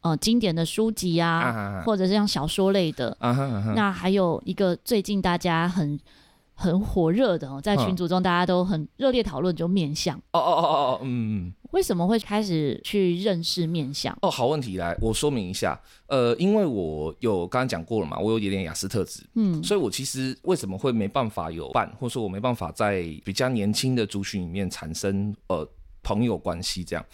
[0.00, 5.98] 呃，经典的书籍啊，啊哈哈或者是像小说类的，啊哈啊哈那还有一个最近大家很
[6.60, 10.18] 很火热的哦，在群组中大家都很热烈讨论，就面相。
[10.32, 14.12] 哦哦哦哦，嗯，为什么会开始去认识面相？
[14.22, 15.80] 哦，好问题，来我说明一下。
[16.08, 25.64] 呃，因为我有刚刚讲过了嘛，我有一点雅思特质，嗯，所以我其实为什么会没办法有伴，或者说我没办法在比较年轻的族群里面产生呃
[26.02, 27.06] 朋友关系这样。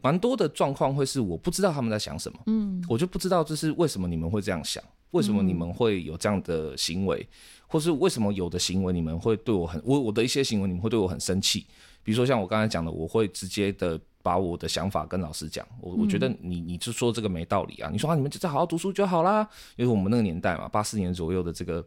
[0.00, 11.66] 蛮多的状况会是我不知道他们在想什么，嗯，我就不知道这是为什么你们会这样想，为什么你们会有这样的行为，嗯、或是为什么有的行为你们会对我很我我的一些行为你们会对我很生气，
[12.02, 21.82] 比如说像我刚才讲的，我会直接的把我的想法跟老师讲，我我觉得你你就说这个没道理啊，你说啊你们就在好好读书就好啦，因为我们那个年代嘛，八四年左右的这个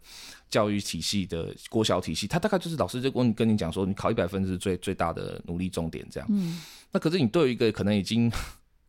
[0.49, 6.59] 教育体系的国小体系，他大概就是老师就跟跟你讲说，你考一百分是最最大的努力重点这样，嗯。
[6.91, 8.29] 那可是你对于一个可能已经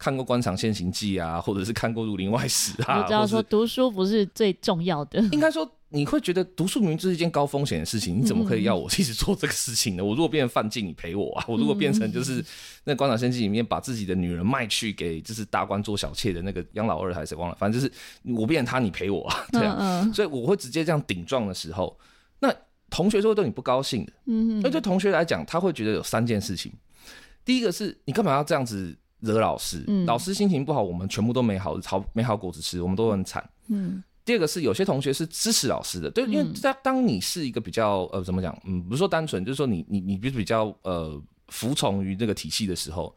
[0.03, 5.21] 看过《官场现形记》啊，或者是看过《儒林外史》啊， 我知道说读书不是最重要的。
[5.31, 10.03] 应该说你会觉得读书明明就是一件高风险的事情，你怎么可以要我一直做这个事情呢？
[10.03, 12.45] 嗯、我如果变成范进，你陪我啊；我如果变成就是
[12.83, 17.93] 那《官场现形记》里面把自己的女人卖去给就是大官做小妾的那个杨老二还是谁忘了，反正就是
[18.35, 19.77] 我变成他，你陪我啊， 这样。
[19.79, 21.97] 嗯嗯，所以我会直接这样顶撞的时候，
[22.41, 22.53] 那
[22.91, 24.13] 同学就会对你不高兴的。
[24.27, 26.73] 嗯，那对同学来讲，他会觉得有三件事情。
[27.45, 33.43] 第一个是你干嘛要这样子惹老师，嗯、老师心情不好，我们全部都没好好没好果子吃，我们都很惨。
[33.69, 34.05] 嗯。
[34.25, 43.13] 第二个是有些同学是支持老师的，对，因为当当你是一个比较呃怎么讲，嗯，不是说单纯，就是说你你你比比较呃服从于这个体系的时候，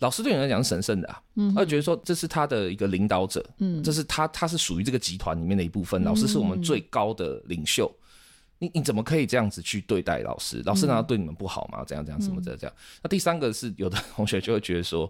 [0.00, 7.88] 老师对你来讲是神圣的啊，嗯，他觉得说这是他的一个领导者，嗯，这是他他是属于这个集团里面的一部分，老师是我们最高的领袖，
[8.58, 10.60] 你你怎么可以这样子去对待老师？
[10.64, 11.84] 老师难道对你们不好吗？
[11.86, 12.76] 这样这样什么这样这样？
[13.04, 15.08] 那第三个是有的同学就会觉得说。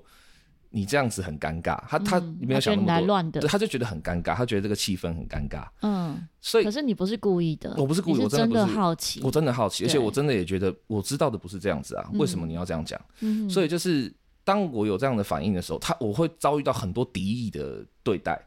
[0.73, 5.67] 你这样子很尴尬，他他没有想那么多，对，他就觉得很尴尬，他觉得这个气氛很尴尬。
[5.83, 13.01] 嗯，所以可是你不是故意的，我不是故意，我真的好奇，我真的好奇，而且我真的也觉得我知道的不是这样子啊，为什么你要这样讲？
[13.21, 14.13] 嗯，所以就是
[14.45, 18.41] 当我有这样的反应的时候，他我会遭遇到很多敌意的对待，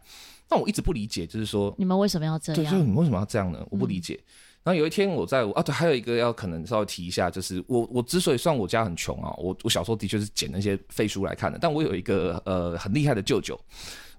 [0.47, 2.55] 但我一直不理解，就是说你们为什么要这样？
[2.55, 3.65] 对，就是你们为什么要这样呢？
[3.69, 4.17] 我不理解。
[4.63, 11.57] 然后有一天我在啊，对，还有一个要可能稍微提一下，就是我我之所以算我家很穷啊，我我小时候的确是捡那些废书来看的。
[11.61, 13.59] 但我有一个呃很厉害的舅舅，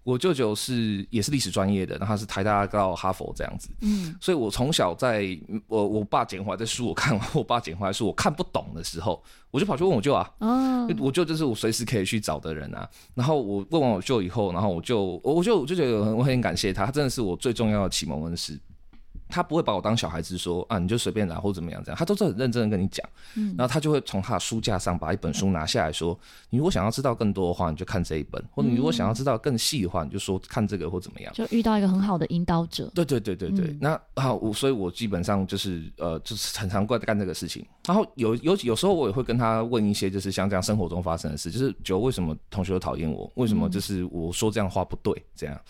[0.03, 5.27] 我舅舅是也是历史专业的，然后他是台大到哈佛这样子，嗯，所以我从小在
[5.67, 12.87] 我我爸捡回来的书，我看完 我爸捡回来书我看不懂的时候，我就跑去问我舅啊，哦，我舅就是我随时可以去找的人啊。
[13.15, 18.61] 然后我问完我舅以后，然后我就我就我就觉得我很感谢他，他真的是我最重要的启蒙恩师。
[19.29, 23.07] 他不会把我当小孩子说啊，你就随便拿或怎么样这样，他都是很认真的跟你讲。
[23.37, 26.19] 嗯，然后他就会从他的书架上把一本书拿下来说，
[26.51, 31.33] 你如果想要知道更多的话，你就看这一本；或者你如果想要知道更细的话，你就说看这个或怎么样。
[31.35, 32.91] 就遇到一个很好的引导者。
[32.95, 33.67] 对对对对对。
[33.67, 37.67] 嗯、那啊，我所以，我基本上就是呃，就是很常过干这个事情。
[37.87, 43.31] 然后有有有时候我也会跟他问一些，就是像这样生活中发生的事，就是就为什么同学都讨厌我？
[43.37, 45.25] 为什么就是我说这样的话不对？
[45.35, 45.61] 这样。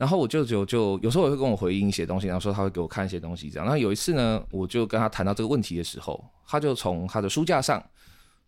[0.00, 3.66] 然后我舅舅就有时候也会跟我回应一些东西，然后说他会给我看一些东西，这样。
[3.66, 7.84] 然后有一次呢，我就跟他谈到这个问题的时候，他就从他的书架上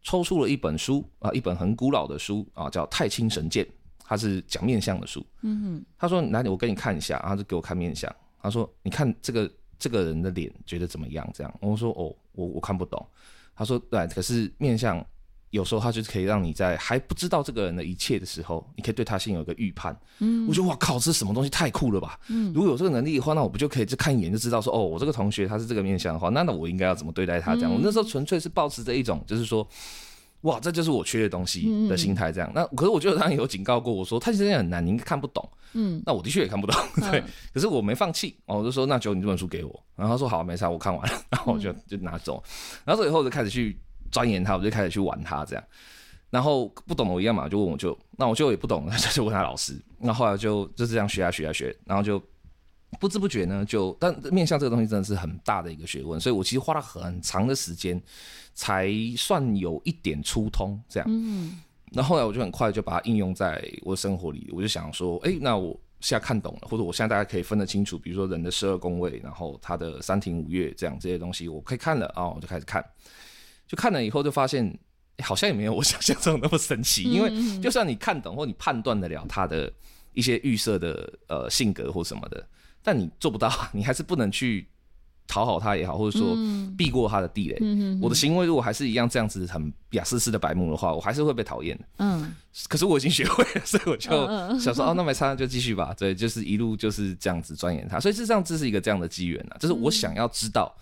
[0.03, 3.63] 抽出了一本书啊，一本很古老的书啊，叫《太清神剑》，
[4.03, 5.23] 它是讲面相的书。
[5.43, 8.11] 嗯哼，他说：“来，我给你看一下。”然后就给我看面相。
[8.41, 13.07] 他说：“你看这个这个人的脸，觉得怎么样？”这样，我说：“哦，我我看不懂。”
[13.55, 15.05] 他说：“对，可是面相。”
[15.53, 19.95] 有时候他就是可以让你在还不知道这个人的一切的时候，你可以对他先有一个预判。
[20.19, 22.19] 嗯，我觉得哇靠，这是什么东西太酷了吧？
[22.29, 27.55] 嗯，如果有这个能力的话，那我不就可以就看一眼就知道说，哦，我这个同学他是这个面相的话，那那我应该要怎么对待他？
[27.55, 29.69] 这样，嗯、我那时候纯粹是抱持着一种就是说，
[30.41, 32.33] 哇，这就是我缺的东西的心态。
[32.33, 35.47] 这样，嗯、那可是我觉得他有警告过我说，他其实也很难，你应该看不懂。
[35.75, 36.75] 嗯，那我的确也看不懂。
[37.11, 39.83] 对，嗯、可是我没放弃，我就说那就你这本书给我。
[39.97, 41.23] 然后他说好，没事，我看完了。
[41.31, 42.43] 然后我就就拿走。
[42.85, 43.79] 然后以后就开始去
[44.13, 45.65] 钻研它，我就开始去玩它这样。
[46.31, 49.77] 然后不懂的我一样嘛，就问我舅，那我舅也不懂，就问他老师。
[49.99, 52.23] 那后来就就是这样学啊学啊学，然后就
[53.01, 58.01] 不知不觉呢，就但面相这个东西真的是很大的一个学问，所以我其实花了很长的时间
[58.55, 61.07] 才算有一点初通这样。
[61.11, 61.59] 嗯。
[61.95, 72.83] 那后来我就很快就把它应用在我的生活里，我就想说，哎，那我现在看懂了，或者我现在大家可以分得清楚，比如说人的十二宫位，然后他的三庭五岳这样这些东西，我可以看了啊，我就开始看，
[73.73, 74.79] 就看了以后就发现。
[75.23, 79.71] 好像也没有 我想象中那么神奇，因为就算你看懂或你判断得了他的
[80.15, 82.45] 一些预设的呃性格或什么的，
[82.83, 84.67] 但你做不到， 你还是不能去
[85.29, 86.35] 讨好他也好，或者说
[86.79, 87.59] 避过他的地雷。
[88.01, 91.79] 我的行为如果还是一样这样子很雅思式的白目的话，我还是会被讨厌。
[91.99, 92.35] 嗯，
[92.67, 94.11] 可是我已经学会了，所以我就
[94.59, 95.95] 想说，哦，那没差，就继续吧。
[95.97, 98.01] 对，就是一路就是这样子钻研他。
[98.01, 100.75] 所以事实上这是一个这样的机缘啊，就是我想要知道。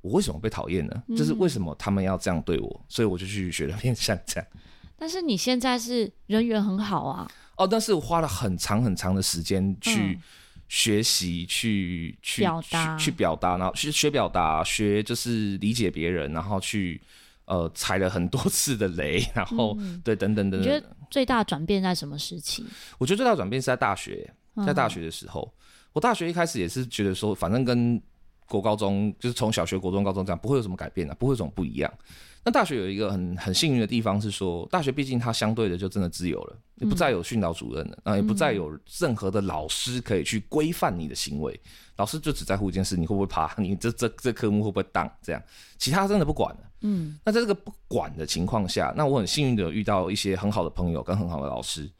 [0.00, 1.02] 我为什么被讨厌呢？
[1.16, 2.68] 就是为什么他们要这样对我？
[2.68, 4.48] 嗯、所以我就去学了面相这样。
[4.96, 7.30] 但是你现在是人缘很好啊。
[7.56, 10.18] 哦，但是我花了很长很长的时间去
[10.68, 17.00] 学习、嗯，去去表达、去表达，然后去学表达，学就是理解别人，然后去
[17.46, 20.60] 呃踩了很多次的雷，然后、嗯、对等等等等。
[20.60, 22.64] 你觉得最大转变在什么时期？
[22.98, 24.32] 我觉得最大转变是在大学，
[24.64, 28.00] 在大学的时候，嗯、我大学一开始也是觉得说，反正跟
[28.48, 31.92] 国高中就是从小学、国中、高中这样，不会有什么改变的，不会有什么不一样。
[32.44, 41.60] 那大学有一个很很幸运的地方是说，大学毕竟它相对的就真的自由了，也不再有训导主任了，啊，也不再有任何的老师可以去规范你的行为。
[41.96, 43.52] 老师就只在乎一件事：你会不会爬？
[43.58, 45.10] 你这这这科目会不会当？
[45.20, 45.42] 这样，
[45.76, 46.60] 其他真的不管了。
[46.82, 51.90] 嗯，那在这个不管的情况下，那我很幸运的遇到一些很好的朋友跟很好的老师，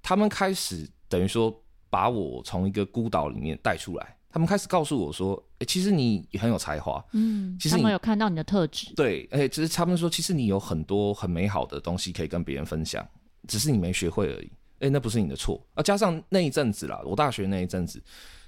[0.00, 1.54] 他们开始等于说
[1.90, 4.16] 把我从一个孤岛里面带出来。
[4.32, 7.04] 他们开始告诉我说：“哎、欸，其实你也很有才华。
[7.12, 8.92] 嗯，其实他们有看到你的特质。
[8.94, 13.06] 对，哎、欸，其实他们说，其实你有很多很美好的东西可以跟别人分享，
[13.48, 14.46] 只是你没学会而已。
[14.80, 15.60] 哎、欸，那不是你的错。
[15.74, 18.02] 啊，加上那一阵子啦，我大学那一阵子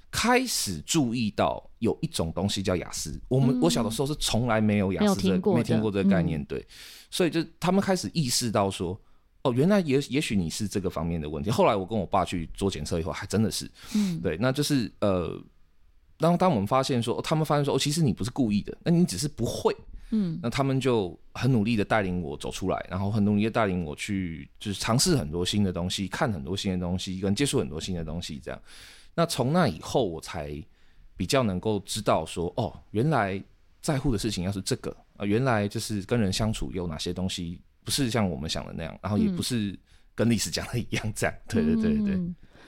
[0.09, 3.19] 开始注意到有一种东西叫雅思。
[3.27, 6.43] 我们、嗯、我小的时候是从来没有雅思的，没，没听过这个概念。
[6.45, 6.65] 对，
[7.11, 8.99] 所以就他们开始意识到说，
[9.43, 11.51] 哦，原来也也许你是这个方面的问题。
[11.51, 15.37] 后来我跟我爸去做检测以后，还真的是，嗯，对，那就是呃，
[16.23, 19.75] 当当我们发现说，他们发现说，哦，其实你不是故意的，那你只是不会。
[20.15, 28.61] 嗯，那他们就很努力的带领我走出来，然后很努力的带领我去，就是尝试很多新的东西，看很多新的东西，跟接触很多新的东西，这样。
[29.15, 30.55] 那从那以后，我才
[31.17, 33.43] 比较能够知道说，哦，原来
[33.81, 39.77] 在乎的事情要是这个啊，原来就是跟人相处有哪些东西不是像我们想的那样，然后也不是
[40.13, 41.35] 跟历史讲的一样，这样。
[41.49, 42.19] 对对对对，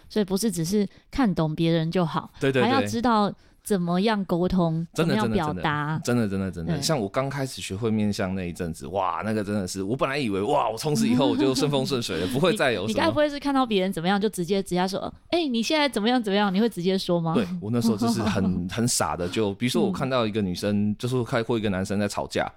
[0.10, 3.34] 所以不是只是看懂别人就好，对对对，还要知道。
[3.65, 4.86] 怎么样沟通？
[4.94, 6.00] 怎么样表达？
[6.04, 12.86] 真的，真的，真的，像我刚开始学会面相那一阵子，哇，那个真的是，我本来以为哇，我从此以后我就顺风顺水了， 不会再有。
[12.86, 16.54] 你该不会是看到别人怎么样就直接直接说，哎、欸，你现在怎么样怎么样？
[16.54, 17.34] 你会直接说吗？
[17.34, 22.48] 对，我那时候 就是很很傻的，就比如说我看到一个女生，就是开或一个男生在吵架，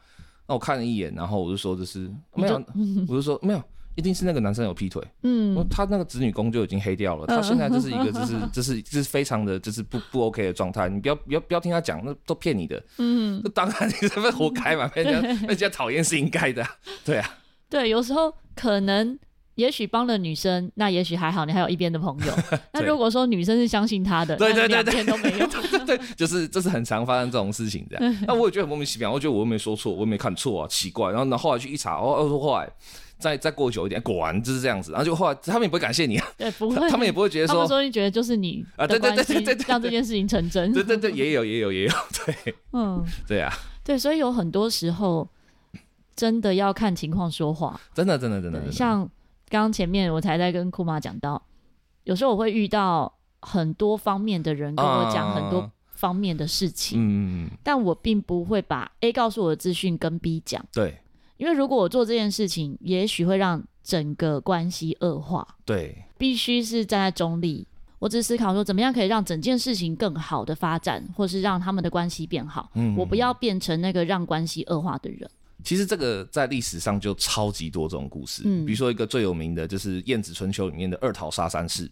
[0.47, 2.63] 那我看了一眼，然后我就说就是 没有，
[3.09, 3.63] 我就说没有。
[3.99, 16.65] 一定是那个男生有劈腿，嗯，他那个子女宫就已经黑掉了，他现在就是一个 就是就是就是非常的就是不不 OK 的状态，你不要不要不要听他讲，那都骗你的，嗯，那当然你是被活该嘛， 被人家被人家讨厌是应该的，
[17.05, 17.29] 对啊，
[17.69, 19.19] 对，有时候可能
[19.57, 22.33] 也许帮了女生，那也许还好，你还有一边的朋友，
[22.73, 25.47] 那如果说女生是相信他的，对对对对，都没有，
[25.85, 32.71] 对就是这是很常发生这种事情这样，那我也觉得很莫名其妙，我觉得我又没说错，我又没看错啊，奇怪，然后然后后来去一查，哦哦说后来。
[33.19, 34.93] 再再过久一点，果然就是这样子。
[34.93, 40.73] 然后就后来他们也不会感谢你啊，对， 不会，他们也不会觉得说，他们说你觉得就是你啊，对对对对对，让这件事情成真。
[40.73, 41.93] 对对对，也有也有也有，
[42.25, 43.53] 对，嗯，对啊，
[43.83, 45.29] 对，所以有很多时候
[46.15, 48.71] 真的要看情况说话，真的真的真的。
[48.71, 49.01] 像
[49.49, 51.43] 刚刚前面我才在跟库玛讲到，
[52.05, 60.97] 有时候我会遇到很多方面的人跟我讲很多方面的事情，嗯，但我并不会把 A 告诉我的资讯跟 B 讲，对。
[61.39, 65.47] 因为如果我做这件事情，也许会让整个关系恶化。
[65.65, 67.67] 对，必须是站在中立。
[68.01, 72.71] 我只思考说，怎么样可以让整件事情更好的发展，或是让他们的关系变好。
[72.75, 75.29] 嗯，我不要变成那个让关系恶化的人。
[75.65, 78.43] 其实这个在历史上就超级多这种故事。
[78.45, 81.91] 嗯，比如说一个最有名的就是《晏子春秋》里面的二桃杀三士。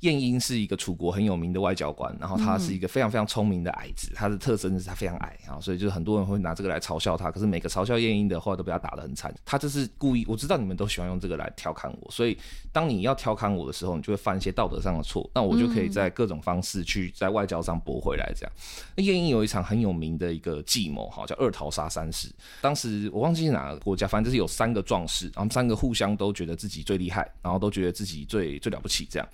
[0.00, 7.30] 晏婴是一个楚国很有名的外交官，然后他是一个非常非常聪明的矮子，他的特征是他非常矮啊，所以就是很多人会拿这个来嘲笑他。
[7.30, 10.24] 可是每个嘲笑晏婴的话都被他打得很惨，他就是故意。
[10.28, 12.36] 我知道你们都喜欢用这个来调侃我，所以
[12.72, 18.30] 当你要调侃我的时候，你就会犯一些道德上的错，那我就可以在各种方式去在外交上驳回来。
[18.36, 18.52] 这样，
[18.96, 22.28] 那晏婴有一场很有名的一个计谋，哈，叫二桃杀三士。
[22.60, 29.26] 当时我忘记是哪个国家，反正就是有三个壮士，然后三个互相都觉得自己最厉害，然后都觉得自己最最了不起，这样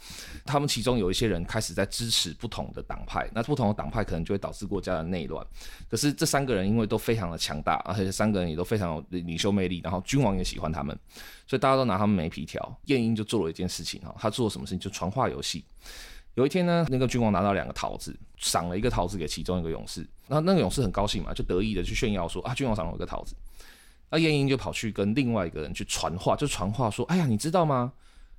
[0.46, 0.60] 他。
[0.60, 5.42] 们其中有一些人开始在支持不同的党派，那不同的党派可能就会导致国家的内乱。
[5.88, 10.94] 可是这三个人因为都非常的强大，而且三个人也都非常有领袖魅力，然后君王也喜欢他们，
[11.46, 12.78] 所以大家都拿他们没皮条。
[12.84, 14.78] 晏婴就做了一件事情哈，他做了什么事情？
[14.78, 15.64] 就传话游戏。
[16.34, 23.34] 有一天呢，那个君王拿到两个桃子，赏了一个桃子给其中一个勇士，然后那个勇士很高兴嘛，就得意的去炫耀说啊，君王赏了我一个桃子。
[24.08, 27.92] 那晏婴就跑去跟另外一个人去传话，就传话说，哎呀，你知道吗？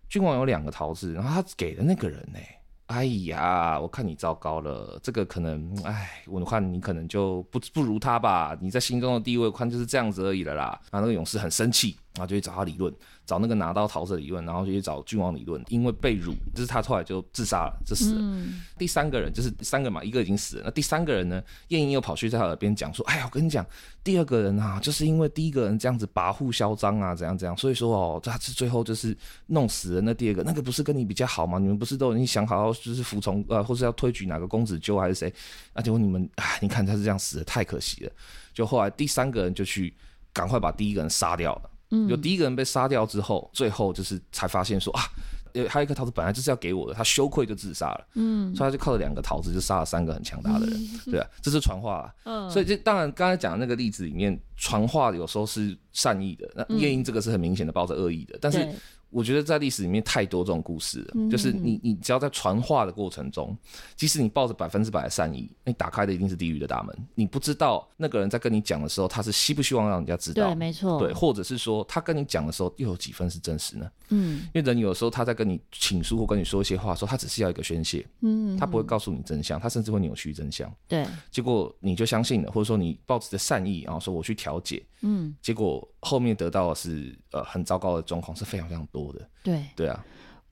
[0.08, 2.40] 君王有两个桃子，然后他给的那个人呢？
[2.88, 10.78] 哎呀，我看你糟糕了，这个可能，哎，我看你可能就不不如他吧，你在心中的地位，我看就是这样子而已了啦。
[10.92, 12.94] 然后那个勇士很生气，然后就去找他理论。
[13.32, 18.20] 找那个拿刀桃子的理论，然后就去找君王理论，因为被辱，就是他后来就自杀了，就死了。
[18.20, 21.42] 嗯、第三个人就是三个嘛，一个已经死了，那第三个人呢？
[21.70, 23.66] 晏婴又跑去在他耳边讲说：“哎呀，我跟你讲，
[24.04, 29.16] 第二个人啊，就是因为第一个人这样子跋扈嚣张啊，怎样怎样，所以说哦，他是最后就是
[29.46, 31.58] 弄死了那第二个，那个不是跟你比较好吗？
[31.58, 35.34] 你们不是都已经想好要就是服从呃，或是要推举哪个公子纠还是谁？
[35.74, 38.12] 那结果你们哎，你看他是这样死的，太可惜了。
[38.54, 39.94] 就后来第三个人就去
[40.34, 41.71] 赶快把第一个人杀掉了。”
[42.08, 45.04] 有第一个人被杀掉之后，最后就是才发现说啊，
[45.54, 48.08] 有还有一颗桃子本来就是要给我的，他羞愧就自杀了。
[48.16, 52.14] 嗯，所以他就靠着两个桃子就杀了三个很强大的人，对啊，这是传话。
[52.24, 58.68] 嗯，所以这当然刚才讲的那个例子里面，传话有时候是善意的，那夜莺这个是很明显的抱着恶意的，但是。
[59.12, 63.56] 我觉得在历史里面太多这种故事了，就是你你只要在传话的过程中，
[63.96, 67.08] 即使你抱着百分之百的善意，你打开的一定是地狱的大门。
[67.14, 70.48] 你不知道那个人在跟你讲的时候，他是希不希望让人家知道？
[70.48, 70.98] 对，没错。
[71.00, 73.92] 对，或者是说他跟你讲的时候，又有几分是真实呢？
[74.10, 80.72] 嗯，因为人有时候他在跟你倾诉或跟你说一些话的时候，他只是要一个宣泄，嗯，他不会告诉你真相，他甚至会扭曲真相。
[80.88, 89.28] 对，结果你就相信了，或者说你抱着善意，然后说我去调解，嗯，结果后面得到的是呃很糟糕的状况，是非常非常多的。
[89.44, 90.04] 对对啊，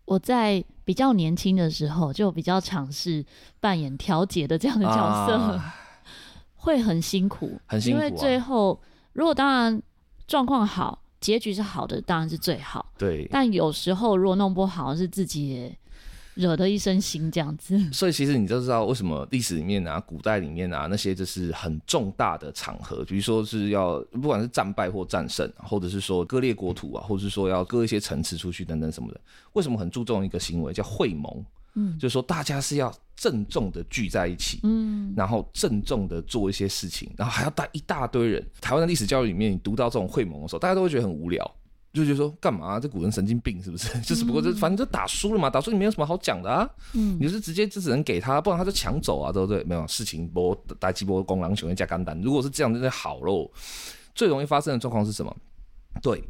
[0.05, 3.23] 我在比较年轻的时候就比较尝试
[3.59, 5.75] 扮演调解的这样的角色，啊、
[6.55, 8.05] 会很辛苦，很辛苦、啊。
[8.05, 8.79] 因为最后
[9.13, 9.81] 如果当然
[10.27, 12.91] 状况好，结局是好的，当然是最好。
[12.97, 13.27] 对。
[13.31, 15.77] 但有时候如果弄不好，是自己也
[16.39, 17.77] 惹得一身腥这样子。
[17.91, 29.19] 所以其实你就知道为什么历史里面啊、古代里面啊那些就是很重大的场合，比如说是要不管是战败或战胜，或者是说割裂国土啊，或者是说要割一些城池出去等等什么的，
[29.53, 31.45] 为什么很注重一个行为叫会盟？
[31.75, 38.43] 嗯，就是说大家是要郑重的聚在一起，嗯，然后郑重的做一些事情，然后还要带一大堆人。
[38.59, 41.55] 台湾的历史教育里面，你读到这种会盟的时候，大家都会觉得很无聊，
[41.91, 42.79] 就觉得说干嘛啊？
[42.79, 43.99] 这古人神经病是不是？
[44.01, 49.63] 就是不过就反正就打输了嘛，打输你没有什么好讲的啊，嗯，你就是直接就只能给他，不然他就抢走啊，对不对？
[49.63, 53.49] 没有事情波打几波公狼熊加肝胆，如果是这样，就好喽。
[54.13, 55.35] 最容易发生的状况是什么？
[56.01, 56.21] 对，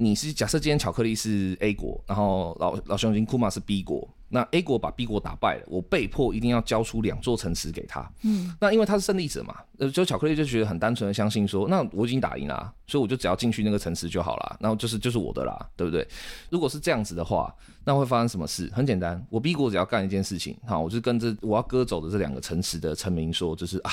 [0.00, 4.08] 你是假设今天巧克力是 A 国，然后老老熊金库玛是 B 国。
[4.30, 8.08] 那 A 国把 B 国打败了，我被迫一定要交出两座城池给他。
[8.22, 16.06] 嗯，那因为他是胜利者嘛，呃，就巧克力就觉得很单纯的相信说，那我已经打赢了，所以我就只要进去那个城池就好了，然后就是就是我的啦，对不对？
[16.50, 17.52] 如果是这样子的话，
[17.84, 18.70] 那会发生什么事？
[18.72, 23.90] 很简单，我 B 国只要干一件事情，好，我就跟着我要割走的这两个城池的臣民说，就是啊。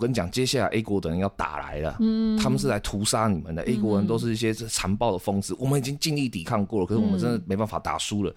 [0.00, 3.62] 我跟你讲，接下来 A 国的人要打来了，嗯，他们是来屠杀你们的。
[3.64, 8.34] A 国人都是一些残暴的疯子，我们已经尽力抵抗过了，可是我们真的没办法打输了。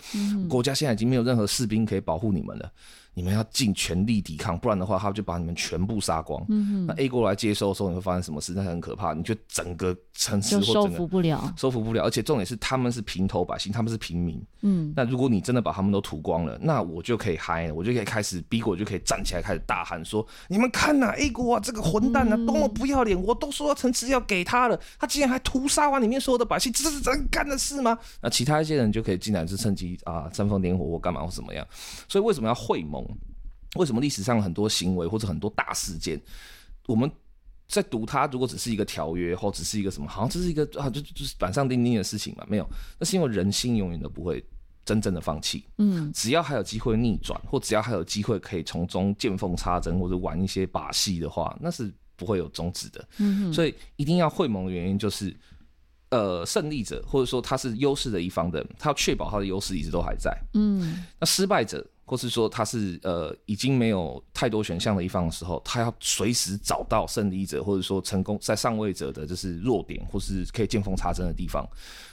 [0.49, 2.69] 国家现在已经没有任何士兵可以保护你们了。
[3.13, 6.43] 你们要尽全力抵抗，不然的话，他就把你们全部杀光。
[6.49, 8.53] 嗯、那 A 国来接收的时候，你会发生什么事？
[8.55, 12.03] 那很可怕，你就整个城市或收服不了，收服不了。
[12.03, 14.43] 而且重点是，他们是平头百姓，他们是平民。
[14.61, 23.21] 嗯，那如果你真的把他们都屠光了，那我就可以嗨了，我就可以开始 B 国就可以站起来开始大喊说：“你们看呐、啊，A 国啊，这个混蛋啊，多么不要脸！
[23.21, 31.63] 我都说要城池要给他了，他竟然还屠杀完里面所有的百姓，这是人干的事吗？”那其他一些人就可以进来，是趁机啊煽风点火或干嘛或怎么样。
[32.07, 33.02] 所以为什么要会盟？
[33.75, 36.21] 为什么历史上很多行为或者很多大事件，
[36.85, 37.09] 我们
[37.67, 42.45] 在读它，如果只是一个条约或只是一个什么，好像这是一个啊，就就是板上钉钉的事情嘛？
[42.47, 42.69] 没有，
[42.99, 44.45] 那是因为人心永远都不会
[44.85, 45.65] 真正的放弃。
[45.77, 53.03] 嗯，只要还有机会逆转，或只要还有机会可以从中见缝插针或者玩一些把戏的话，那是不会有终止的。
[53.17, 55.35] 嗯，所以一定要会盟的原因就是，
[56.09, 60.37] 呃，胜利者或者说他是优势的一方的，他要确保他的优势一直都还在。
[60.53, 61.83] 嗯，那失败者。
[62.13, 71.67] 或是说他是呃已经没有太多选项的一方的时候，他要随时找到胜利者，或者说成功在上位者的就是弱点，或是可以见缝插针的地方。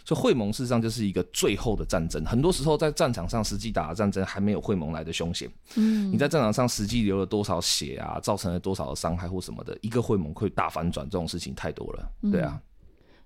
[0.07, 2.25] 所以会盟事实上就是一个最后的战争。
[2.25, 5.47] 很多时候在战场上实际打的战争还没有会盟来的凶险。
[5.75, 12.11] 嗯，你在战场上实际流了多少血啊，造成了多少的伤害或什么的，一个会盟会大反转这种事情太多了。
[12.33, 12.59] 对啊，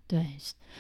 [0.07, 0.25] 对，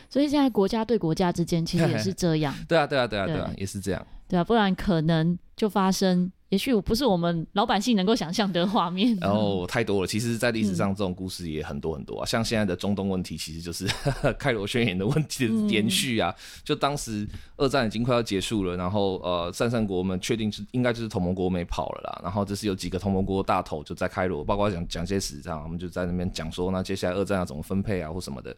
[0.08, 2.54] 所以现在国家对国家之间其实也是 这样。
[2.68, 4.06] 对啊，对啊，对啊，对啊，也是这样。
[4.28, 9.16] 对啊，不然可能就发生，也许不是我们老百姓能够想象的画面。
[9.20, 12.24] 然后太多了，其实，在历史上这种故事也很多很多啊。
[12.24, 13.86] 嗯、像现在的中东问题，其实就是
[14.38, 16.30] 开罗宣言的问题的延续啊。
[16.30, 22.20] 嗯、就当时二战已经快要结束了，然后呃，战胜国们确定是应该就是同盟国没跑了啦。
[22.22, 28.56] 然后这是有几个同盟国大头就在开罗，包括讲蒋介石这样，我们就在那边讲说，那接下来二战要怎么分配啊，或什么的。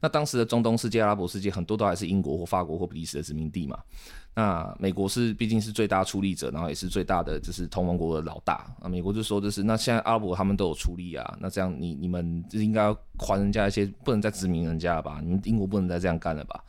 [0.00, 3.78] 那当时的中东世界、阿拉伯世界很多都还是英国或法国或比利时的殖民地嘛。
[4.34, 8.64] 那美国是毕竟是最大出力者，然后也是最大的就是同盟国的老大。
[8.80, 15.20] 那美国就说就是，那现在阿拉伯他们都有出力啊，那这样你你们就应该要还人家一些，不能再殖民人家了吧？
[15.22, 16.62] 你们英国不能再这样干了吧？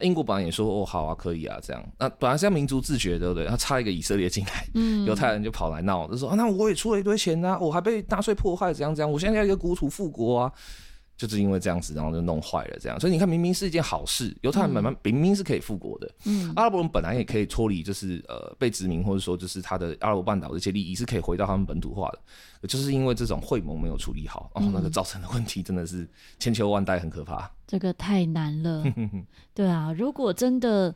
[0.00, 1.82] 英国本来也说哦好啊，可以啊，这样。
[2.00, 3.46] 那本来是要民族自觉，对不对？
[3.46, 10.52] 他插一个以色列进来，嗯，犹太人就跑来闹，就说啊，那我也出了一堆钱啊，我还被纳粹迫害，怎样怎样，我现在要一个国土复国啊。
[11.16, 26.08] 就是因为这样子，然后就弄坏了这样，所以你看，明明是一件好事，犹太人慢慢明明是可以复国的，嗯，阿拉伯人本来也可以脱离，就是呃被殖民或者说就是他的阿拉伯半岛的一些利益是可以回到他们本土化的，就是因为这种会盟没有处理好，然后那个造成的问题真的是
[26.38, 27.50] 千秋万代，很可怕。
[27.66, 28.84] 这个太难了，
[29.54, 30.94] 对啊，如果真的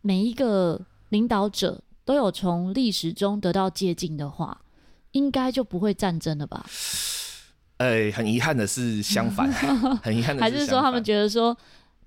[0.00, 0.80] 每一个
[1.10, 4.62] 领导者都有从历史中得到借鉴的话，
[5.12, 6.64] 应该就不会战争了吧？
[7.78, 9.50] 哎、欸，很遗憾的是相反，
[10.02, 11.56] 很遗憾的是，还是说他们觉得说，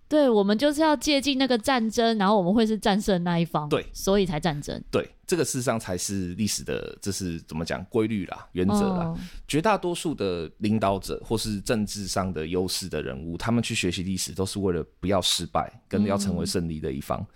[0.07, 4.82] 对我们就是要借鉴那个战争，然后我们会是战胜那一方，对，所以才战争。
[4.89, 9.05] 对，这个事实上才是历史的，这是怎么讲规律啦、原则啦。
[9.05, 9.17] 哦、
[9.47, 17.20] 绝大多数的领导者或是政治上的优势的人物，他们去学习历史都是为了不要失败，跟要成为胜利的一方。
[17.20, 17.28] 嗯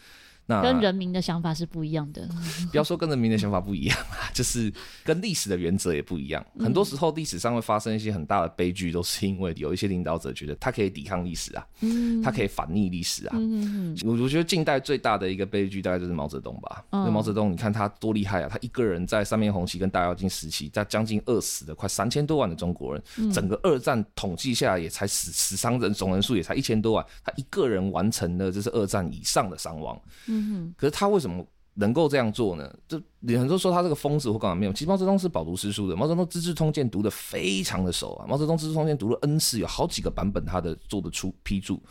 [0.62, 2.28] 那跟人民的想法是不一样的。
[2.72, 4.72] 不要说跟人民的想法不一样啊， 就是
[5.04, 6.46] 跟历史的原则也不一样。
[6.60, 13.36] 很多时候历史上会发生一些很大的悲剧，都是因为有一些领导者觉得他可以抵抗历史啊，嗯，他可以反逆历史啊。
[13.40, 16.84] 嗯，我我觉得近代最大的一个悲剧大概就是毛泽东吧。
[16.92, 18.50] 那毛泽东，你看他多厉害啊！
[18.50, 30.00] 他一个人在三面红旗跟大跃进时期，在将近饿死的快三千多万的中国人，整个二战统计下来也才死死伤人总人数也才一千多万，他一个人完成了就是二战以上的伤亡。
[30.44, 32.72] 嗯哼，可是他为什么能够这样做呢？
[32.88, 33.02] 就
[33.40, 34.74] 很多说他这个疯子或干嘛没有。
[34.74, 38.28] 其实毛泽东是饱读诗书的，毛泽东《资治通鉴》读得非常的熟啊。
[38.28, 41.82] 毛泽东《资治通鉴》读了 N 次，有好几个版本他的做的出批注。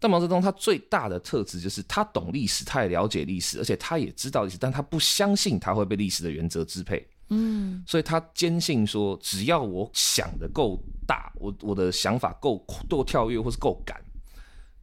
[0.00, 7.06] 但毛泽东他最大的特质就是他懂历史，他也了解历史，而且他也知道历史，但他不相信他会被历史的原则支配。
[7.30, 14.00] 嗯，所以他坚信说，只要我想的够大，我我的想法够够跳跃或是够敢。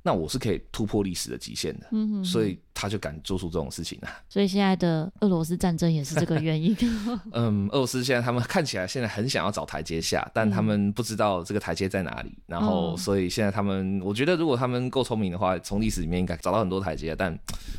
[0.07, 4.21] 那我是可以突破历史的极限的，嗯哼哼，所以他就敢做出这种事情啊。
[4.29, 6.77] 所以现在的俄罗斯战争也是这个原因。
[7.33, 12.29] 嗯，俄罗斯现在他们看起来现在很想要找台阶下，但他们不知道这个台阶在哪里。
[12.29, 17.15] 嗯、然后，所以现在他们，我觉得如果他们够聪明的话，从历史里面应该找到很多台阶。
[17.15, 17.35] 但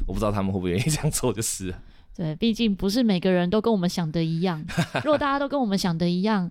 [0.09, 1.73] 我不知道他们会不会愿意这样做，就是。
[2.17, 4.65] 对，毕竟不是每个人都跟我们想的一样。
[5.05, 6.51] 如果大家都跟我们想的一样。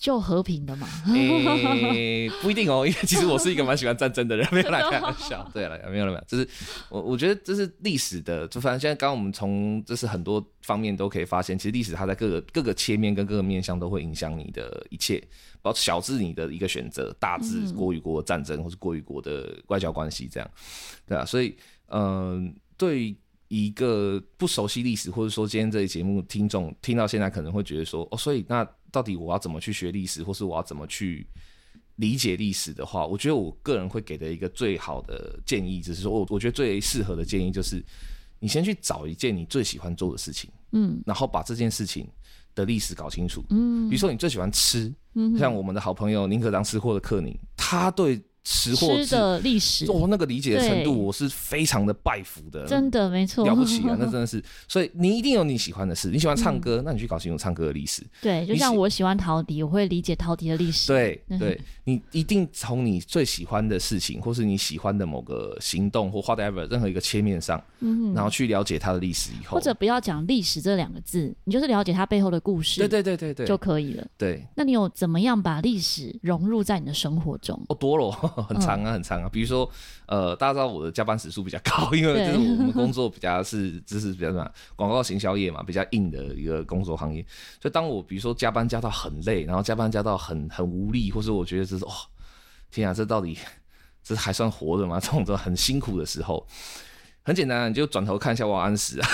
[0.00, 6.48] 就和平的嘛、 欸，不一定哦，因为其实我是一个蛮喜欢战争的人， 没有来开玩笑， 对了，没有了没有，就是
[6.88, 15.22] 我我觉得这是历史的，就反正现在刚刚我们从这是很多方面都可以发现，其实历史它在各个各个切面跟各个面向都会影响你的一切，
[15.60, 20.50] 包括小至你的一个选择，大至国与国的战争或是国与国的外交关系这样，
[21.06, 21.54] 对啊，所以
[21.88, 23.14] 嗯、呃，对
[23.50, 28.66] 一个不熟悉历史或者说今天这期节目听众听到现在可能会觉得说哦，所以那。
[28.92, 31.24] 到底我要怎么去学历史，或是我要怎么去
[31.94, 37.80] 理解历史的话，我觉得我个人会给的一个最好的建议，就是说我我觉得最适合的建议就是，
[38.40, 42.04] 你先去找一件你最喜欢做的事情，嗯，然后把这件事情
[42.52, 48.20] 的历史搞清楚，嗯，比如说你最喜欢吃，嗯，像我们的好朋友宁可当吃货的克宁，他对。
[48.42, 52.66] 吃货的历史哦，那个理解的程度，我是非常的拜服的。
[52.66, 53.96] 真的没错，了不起啊！
[53.98, 56.08] 那真的是， 所以你一定有你喜欢的事。
[56.08, 58.02] 你喜欢唱歌，嗯、那你去搞清楚唱歌的历史。
[58.22, 60.88] 对，就像我喜欢陶笛，我会理解陶笛的历史。
[60.88, 72.80] 对对，你一定从你最喜欢的事情，或是你喜欢的某个行动或 whatever 任何一个切面上，嗯，然后去了解它的历史以后，或者不要讲历史这两个字，你就是了解它背后的故事。
[72.80, 74.06] 对对对对对，就可以了。
[74.16, 77.60] 对，那你有怎么样把历史融入在你的生活中？
[77.68, 79.22] 哦，多了，很长啊，很长。
[79.22, 79.70] 啊，比如说，
[80.06, 87.24] 呃，大家知道我的加班时数比较高，因为就是我们 工作比较是，就是比较什么广告行销业嘛，比较硬的一个工作行业。
[87.60, 91.92] 所以当我比如说加班加到很累，然后加班加到很很无力，或者我觉得这是哦，
[92.70, 93.36] 天啊，这到底
[94.02, 94.98] 这还算活着吗？
[95.02, 96.46] 这种很辛苦的时候，
[97.22, 99.08] 很简单，你就转头看一下王安石啊，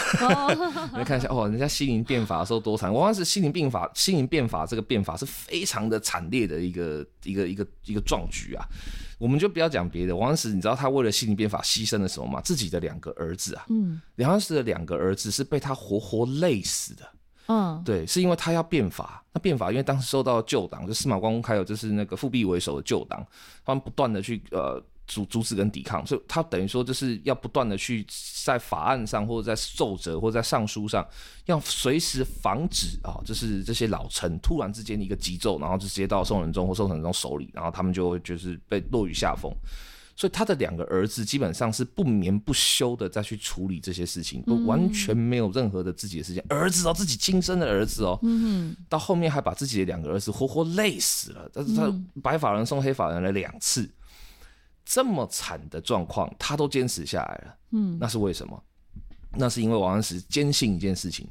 [0.97, 2.93] 你看一下哦，人家西宁变法的时候多惨。
[2.93, 8.65] 王安石西宁变法，西宁变法这个变法是非常的惨烈的一个一个一个一个壮举啊。
[9.19, 12.41] 我们就不要讲别的，王安石，你知道他为了西宁变法牺牲了什么吗？
[12.43, 17.09] 自己的两个儿子啊，嗯，王安石的两个儿子是被他活活累死的，
[17.49, 23.27] 嗯，对，是因为他要变法，那变法因为当时受到旧党，就司马光公还有就是那个复辟为首的旧党，
[23.65, 24.81] 他们不断的去呃。
[25.07, 28.05] 阻阻止跟抵抗，所以他等于说就是要不断的去
[28.45, 31.07] 在法案上或者在奏折或者在上书上，
[31.45, 39.53] 要随时防止啊，就是这些老臣突然之间一个急奏，然后就直接到宋仁宗或宋仁宗手里，然后他们就会就是被落于下风。
[40.19, 46.43] 所以他的两个儿子基本上是不眠不休的再去处理这些事情，都完全没有任何的自己的时间。
[46.49, 51.47] 儿子哦，自己亲生的儿子哦，嗯到后面还把自己的两个儿子活活累死了。
[51.53, 51.93] 但是他
[52.23, 53.87] 白发人送黑发人了两次。
[54.87, 57.57] 这么惨的状况，他都坚持下来了。
[57.73, 58.63] 嗯，那是为什么？
[59.33, 61.29] 那是因为王安石坚信一件事情，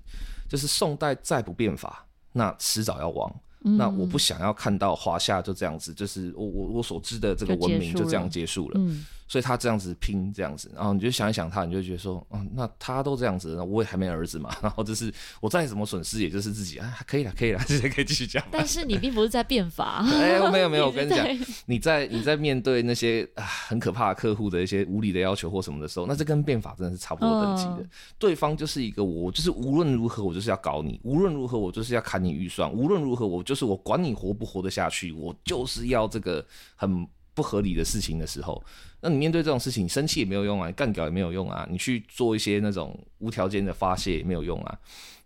[0.48, 3.34] 就是宋代再不变法，那迟早要亡。
[3.64, 8.80] 嗯、那我不想要看到华夏就这样子，就是我我我所知的这个文明就这样结束了。
[8.80, 9.04] 嗯。
[9.28, 15.12] 所以他这样子拼这样子，然后你就想一想他，你就觉得说，嗯，那他都这样子，那我也还没儿子嘛， 然后就是
[15.42, 18.46] 我再怎么损失，也就是自己啊，可以了，可以了， 这些可以继续讲。
[18.52, 21.28] 但是你并不是在变法，哎，没有没有，我 跟你讲，
[21.66, 27.78] 你在你在面对那些啊很可怕的客户的一些无理的要求或什么的时候，那这跟变法真的是差不多等级的。
[27.80, 36.46] 嗯、对方就是一个我，就是无论如何我就是要搞你，无论如何我就是要砍你预算，无论如何我就是我管你活不活得下去，我就是要这个
[36.76, 38.64] 很不合理的事情的时候。
[39.06, 44.76] 那你面对这种事情，你生气也没有用啊，你干掉也没有用啊，你去做一些那种无条件的发泄也没有用啊。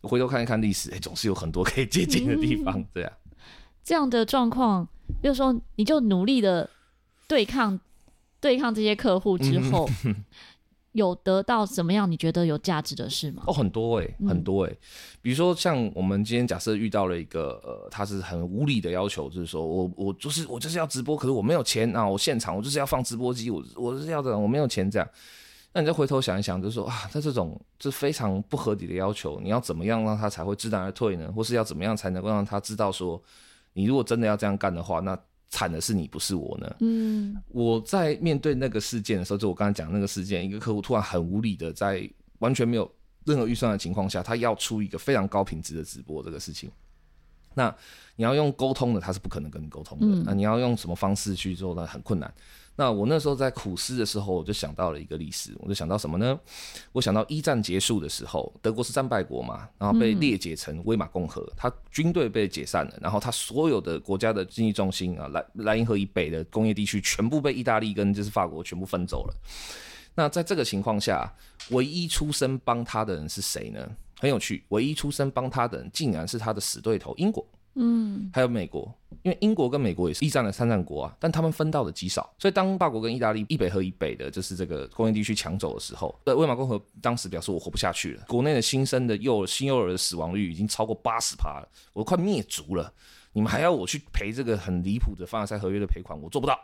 [0.02, 3.14] 回头看一看历史，哎，总是有很多可以借鉴的地方，对啊。
[3.82, 4.86] 这样的状况，
[5.22, 6.70] 比如说，你就努力的
[7.26, 7.80] 对抗
[8.42, 9.90] 对抗这些客户之后，
[10.94, 13.44] 有得到什么样你觉得有价值的事吗？
[13.46, 14.74] 哦，很多哎、欸，很多哎、欸。
[14.74, 14.78] 嗯、
[15.22, 25.08] 比如说像我们今天假设遇到了一个呃，他是很无理的要求，就是说我我就是我就是要直播，可是我没有钱啊，我现场我就是要放直播机，我我是要这样，我没有钱这样。
[25.72, 31.32] 那你再回头想一想，就是说啊，他这种是非常不合理的要求，你要怎么样让他才会知难而退呢？
[31.36, 33.22] 或是要怎么样才能够让他知道说，
[33.74, 35.16] 你如果真的要这样干的话，那
[35.50, 36.76] 惨的是你，不是我呢。
[36.80, 42.90] 嗯，我在面对那个事件的时候，就我刚才讲那个事件，一个客户突然很无理的在完全没有
[43.26, 46.72] 任何预算的情况下，他要出一个非常高品质的直播这个事情，
[47.54, 47.76] 那
[48.16, 50.06] 你要用沟通的，他是不可能跟你沟通的。
[50.06, 51.86] 嗯、那你要用什么方式去做呢？
[51.86, 52.34] 很困难。
[52.80, 56.40] 那我那时候在苦思的时候，我就想到了一个历史，我就想到什么呢？
[56.94, 69.36] 我想到一战结束的时候，德国是战败国嘛，然后被裂解成威马共和，他军队被解散了，然后他所有的国家的经济重心啊，莱莱茵河以北的工业地区全部被意大利跟就是法国全部分走了。
[70.16, 71.30] 那在这个情况下，
[71.72, 73.86] 唯一出声帮他的人是谁呢？
[74.22, 77.46] 很有趣，唯一出声帮他的人竟然是他的死对头英国。
[77.82, 92.92] 嗯，还有美国，因为英国跟美国也是一战的参战国啊，但他们分到的极少，所以当法国跟意大利一北和以北的，就是这个工业地区抢走的时候，呃，威玛共和当时表示我活不下去了，国内的新生的幼新幼儿的死亡率已经超过八十趴了，我快灭族了，
[93.32, 96.60] 你们还要我去赔这个很离谱的凡尔赛合约的赔款，我做不到。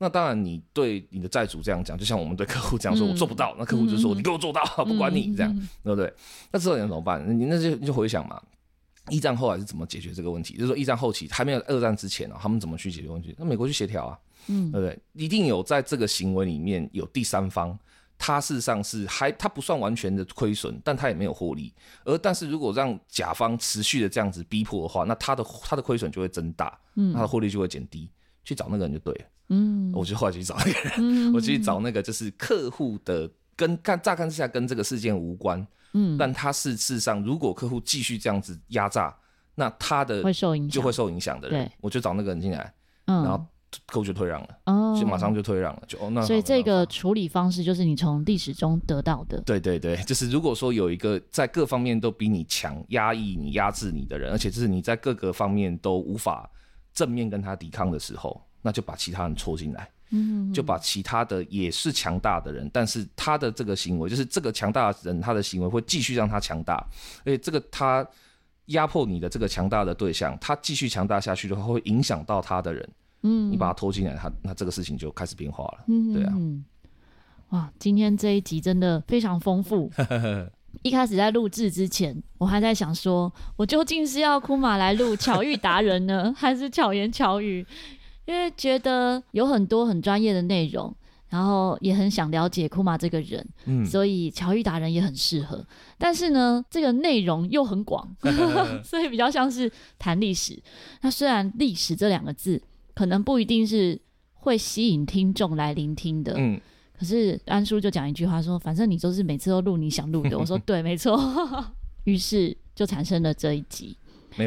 [0.00, 5.52] 那当然，你对你的债主这样讲，就像我们对客户这样说，我做不到，那客户就说你给我做到，不管你这样，
[5.82, 6.12] 对不对？
[6.52, 7.24] 那之后你怎么办？
[7.36, 8.40] 你那就就回想嘛。
[9.10, 10.54] 一战后来是怎么解决这个问题？
[10.54, 13.34] 就是说，一战后期还没有二战之前啊，他们怎么去解决问题？
[13.38, 14.98] 那美国去协调啊，嗯，对不对？
[15.14, 17.78] 一定有在这个行为里面有第三方，
[18.18, 21.72] 他事实上是还他不算完全的亏损，但他也没有获利。
[22.04, 28.10] 而但是如果让甲方持续的这样子逼迫的话，那他的他的亏损就会增大，嗯，他的获利就会减低。
[28.44, 35.66] 去找那个人就对了，嗯，我就后来去找那个人，嗯、我去找那个就是客户的跟看乍看之下跟这个事件无关。
[35.92, 39.14] 嗯，但他是事实上，如果客户继续这样子压榨，
[39.54, 42.72] 那他的会受影响，就会受影响的人，我就找那个人进来，
[43.06, 43.44] 嗯，然后
[43.86, 56.50] 客户就退让了，哦，就马上就退让了，就哦，那所以这个处理方式就是你从历史中得到的，对对对，就是如果说有一个在各方面都比你强、压抑你、压制你的人，而且就是你在各个方面都无法
[56.94, 59.90] 正面跟他抵抗的时候，那就把其他人戳进来。
[60.10, 66.74] 嗯，就把其他的也是强大的人，但是他的这个行为，就是这个强大的人，他的行为会继续让他强大，
[67.24, 68.06] 而且这个他
[68.66, 72.88] 压迫你的这个强大的对象，他继续强大下去的话，会影响到他的人。
[73.22, 75.84] 嗯，你把他拖进来，他那这个事情就开始变化了。
[75.88, 76.32] 嗯，对啊。
[77.50, 79.90] 哇，今天这一集真的非常丰富。
[80.82, 87.66] 一开始在录制之前，我还在想说，我究竟是要库马来录巧遇达人呢，还是巧言巧语？
[88.28, 90.94] 因为觉得有很多很专业的内容，
[91.30, 95.66] 然后也很想了解库玛这个人，嗯，所以巧遇达人也很适合。
[95.96, 98.06] 但是呢，这个内容又很广，
[98.84, 100.62] 所以比较像是谈历史。
[101.00, 102.62] 那虽然历史这两个字
[102.94, 103.98] 可能不一定是
[104.34, 106.60] 会吸引听众来聆听的，嗯，
[106.98, 111.18] 可是安叔就讲一句话说：“反正你都是每次都录你想录的。”我说：“对，没错。”
[112.04, 113.96] 于是就产生了这一集。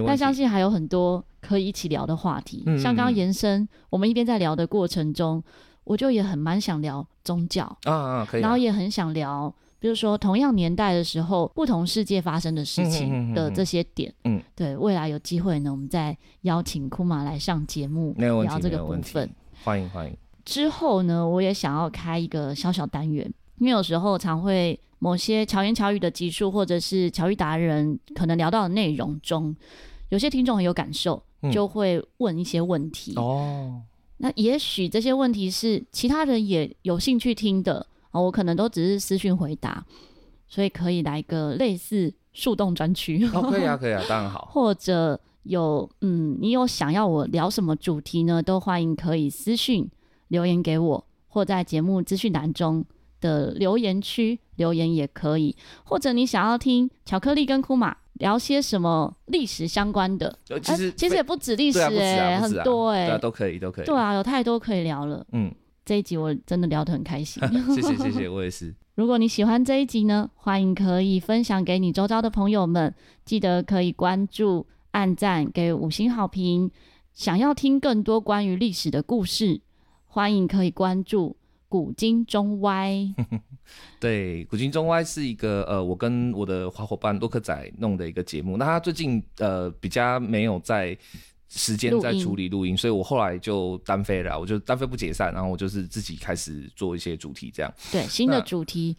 [0.07, 5.43] 但相信还有很多可以一起聊的话题，嗯、像刚刚延伸，我们一边在聊的过程中，
[5.84, 19.29] 我就也很蛮想聊宗教啊啊，可以，然后也很想聊，比如说同样年代的时候，不同世界发生的事情的这些点，嗯，嗯，嗯，嗯，对，未来有机会呢，我们再邀请库玛来上节目聊这个部分，
[19.63, 20.15] 欢迎欢迎。
[20.45, 24.79] 之后呢，我也想要开一个小小单元，因为有时候常会。
[25.03, 29.55] 某些巧言巧语的集数，或者是巧遇达人可能聊到的内容中，
[30.09, 31.21] 有些听众很有感受，
[31.51, 33.13] 就会问一些问题。
[33.17, 33.81] 嗯、哦，
[34.17, 39.83] 那也许这些问题是其他人也有兴趣听的啊，我可能都只是私讯回答，
[40.47, 43.27] 所以可以来个类似树洞专区。
[43.33, 44.49] 哦，可以啊，可以啊，当然好。
[44.51, 48.43] 或者有嗯，你有想要我聊什么主题呢？
[48.43, 49.89] 都欢迎可以私讯
[50.27, 52.85] 留言给我，或在节目资讯栏中
[53.19, 65.26] 的留言区留言也可以，或者你想要听巧克力跟库玛聊些什么历史相关的，其实、呃、其实也不止历史哎、很多哎、欸啊，都可以都可以，对啊，有太多可以聊了。
[65.32, 65.51] 嗯，
[65.84, 67.41] 这一集我真的聊得很开心，
[67.74, 68.74] 谢谢谢谢，我也是。
[68.95, 72.93] 如果你喜欢这一集呢，欢迎可以分享给你周遭的朋友们，
[73.26, 76.70] 记得可以关注、按赞、给五星好评。
[77.14, 79.62] 想要听更多关于历史的故事，
[80.05, 81.36] 欢迎可以关注。
[81.68, 83.14] 古今中歪，
[83.99, 88.57] 对，古今中外是一个呃，我跟我的好伙伴洛克仔弄的一个节目。
[88.57, 90.97] 那他最近呃比较没有在
[91.49, 97.74] 时间在处理录音，所以我后来就单飞了，我就单飞不解散，然后我就是自己开始做一些主题这样。
[97.91, 98.97] 对，新的主题。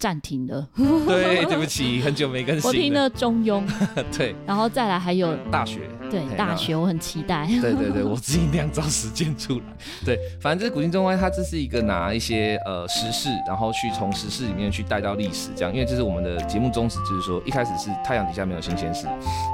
[0.00, 2.66] 暂停了，对， 对不起，很久没更新。
[2.66, 3.62] 我听了中庸，
[4.16, 7.46] 对，然后再来还有大学，对大学，我很期待。
[7.60, 9.62] 对对对，我自己量找时间出来。
[10.02, 19.06] 对，反正这古今中外，它这是一个拿一些呃时事，然后去从时事里面去带到历史，这样，因为这是我们的节目宗旨，就是说一开始是太阳底下没有新鲜事，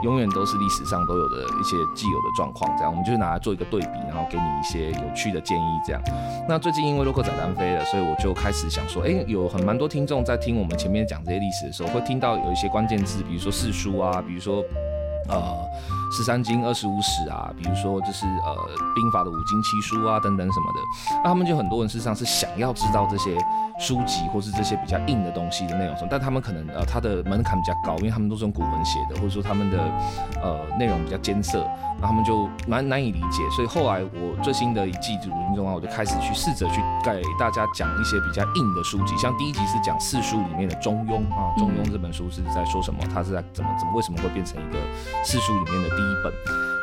[0.04, 6.00] 永远都是历史上都有的一些既有的状况，这样，我们就是拿来做一个对比，然后给你一些有趣的建议，这样。
[6.48, 10.35] 那最近因为洛克仔单飞了，所以我就开始想说，哎，有很蛮多听众在。
[10.36, 14.62] 听我们前面讲这些历史的时候，会听到有一些关键字，比如说四书啊，比如说
[15.28, 15.68] 呃
[16.16, 18.56] 十三经、二十五史啊，比如说就是呃
[18.94, 20.80] 兵法的五经七书啊等等什么的。
[21.22, 23.36] 那他们就很多人事实上是想要知道这些
[23.78, 29.78] 书籍或是这些比较硬的东西的内容什么，但他们可能呃他的门槛比较高，因为他们都是用古文写的，或者说他们的
[30.42, 31.62] 呃内容比较艰涩。
[31.98, 43.00] 那他们就蛮难以理解，所以后来我最新的一季《古今中啊》，我就开始去试着去给大家讲一些比较硬的书籍，像第一集是讲四书里面的《中庸》啊，《中庸》这本书是在说什么？
[43.14, 44.78] 它是在怎么怎么为什么会变成一个
[45.24, 46.32] 四书里面的第一本？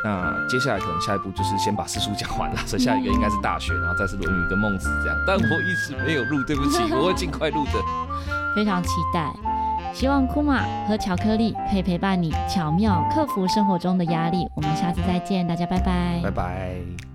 [0.03, 5.17] 那接下来可能下一步就是先把四书讲完了，所以下一个应该是《大学》，然后再是《论语》跟《孟子》这样。
[5.25, 7.71] 但我一直没有录，对不起，我会尽快录的。
[8.55, 9.31] 非常期待。
[9.93, 14.45] 希望库玛和巧克力可以陪伴你，巧妙克服生活中的压力。
[14.55, 17.12] 我们下次再见，大家拜拜，拜拜。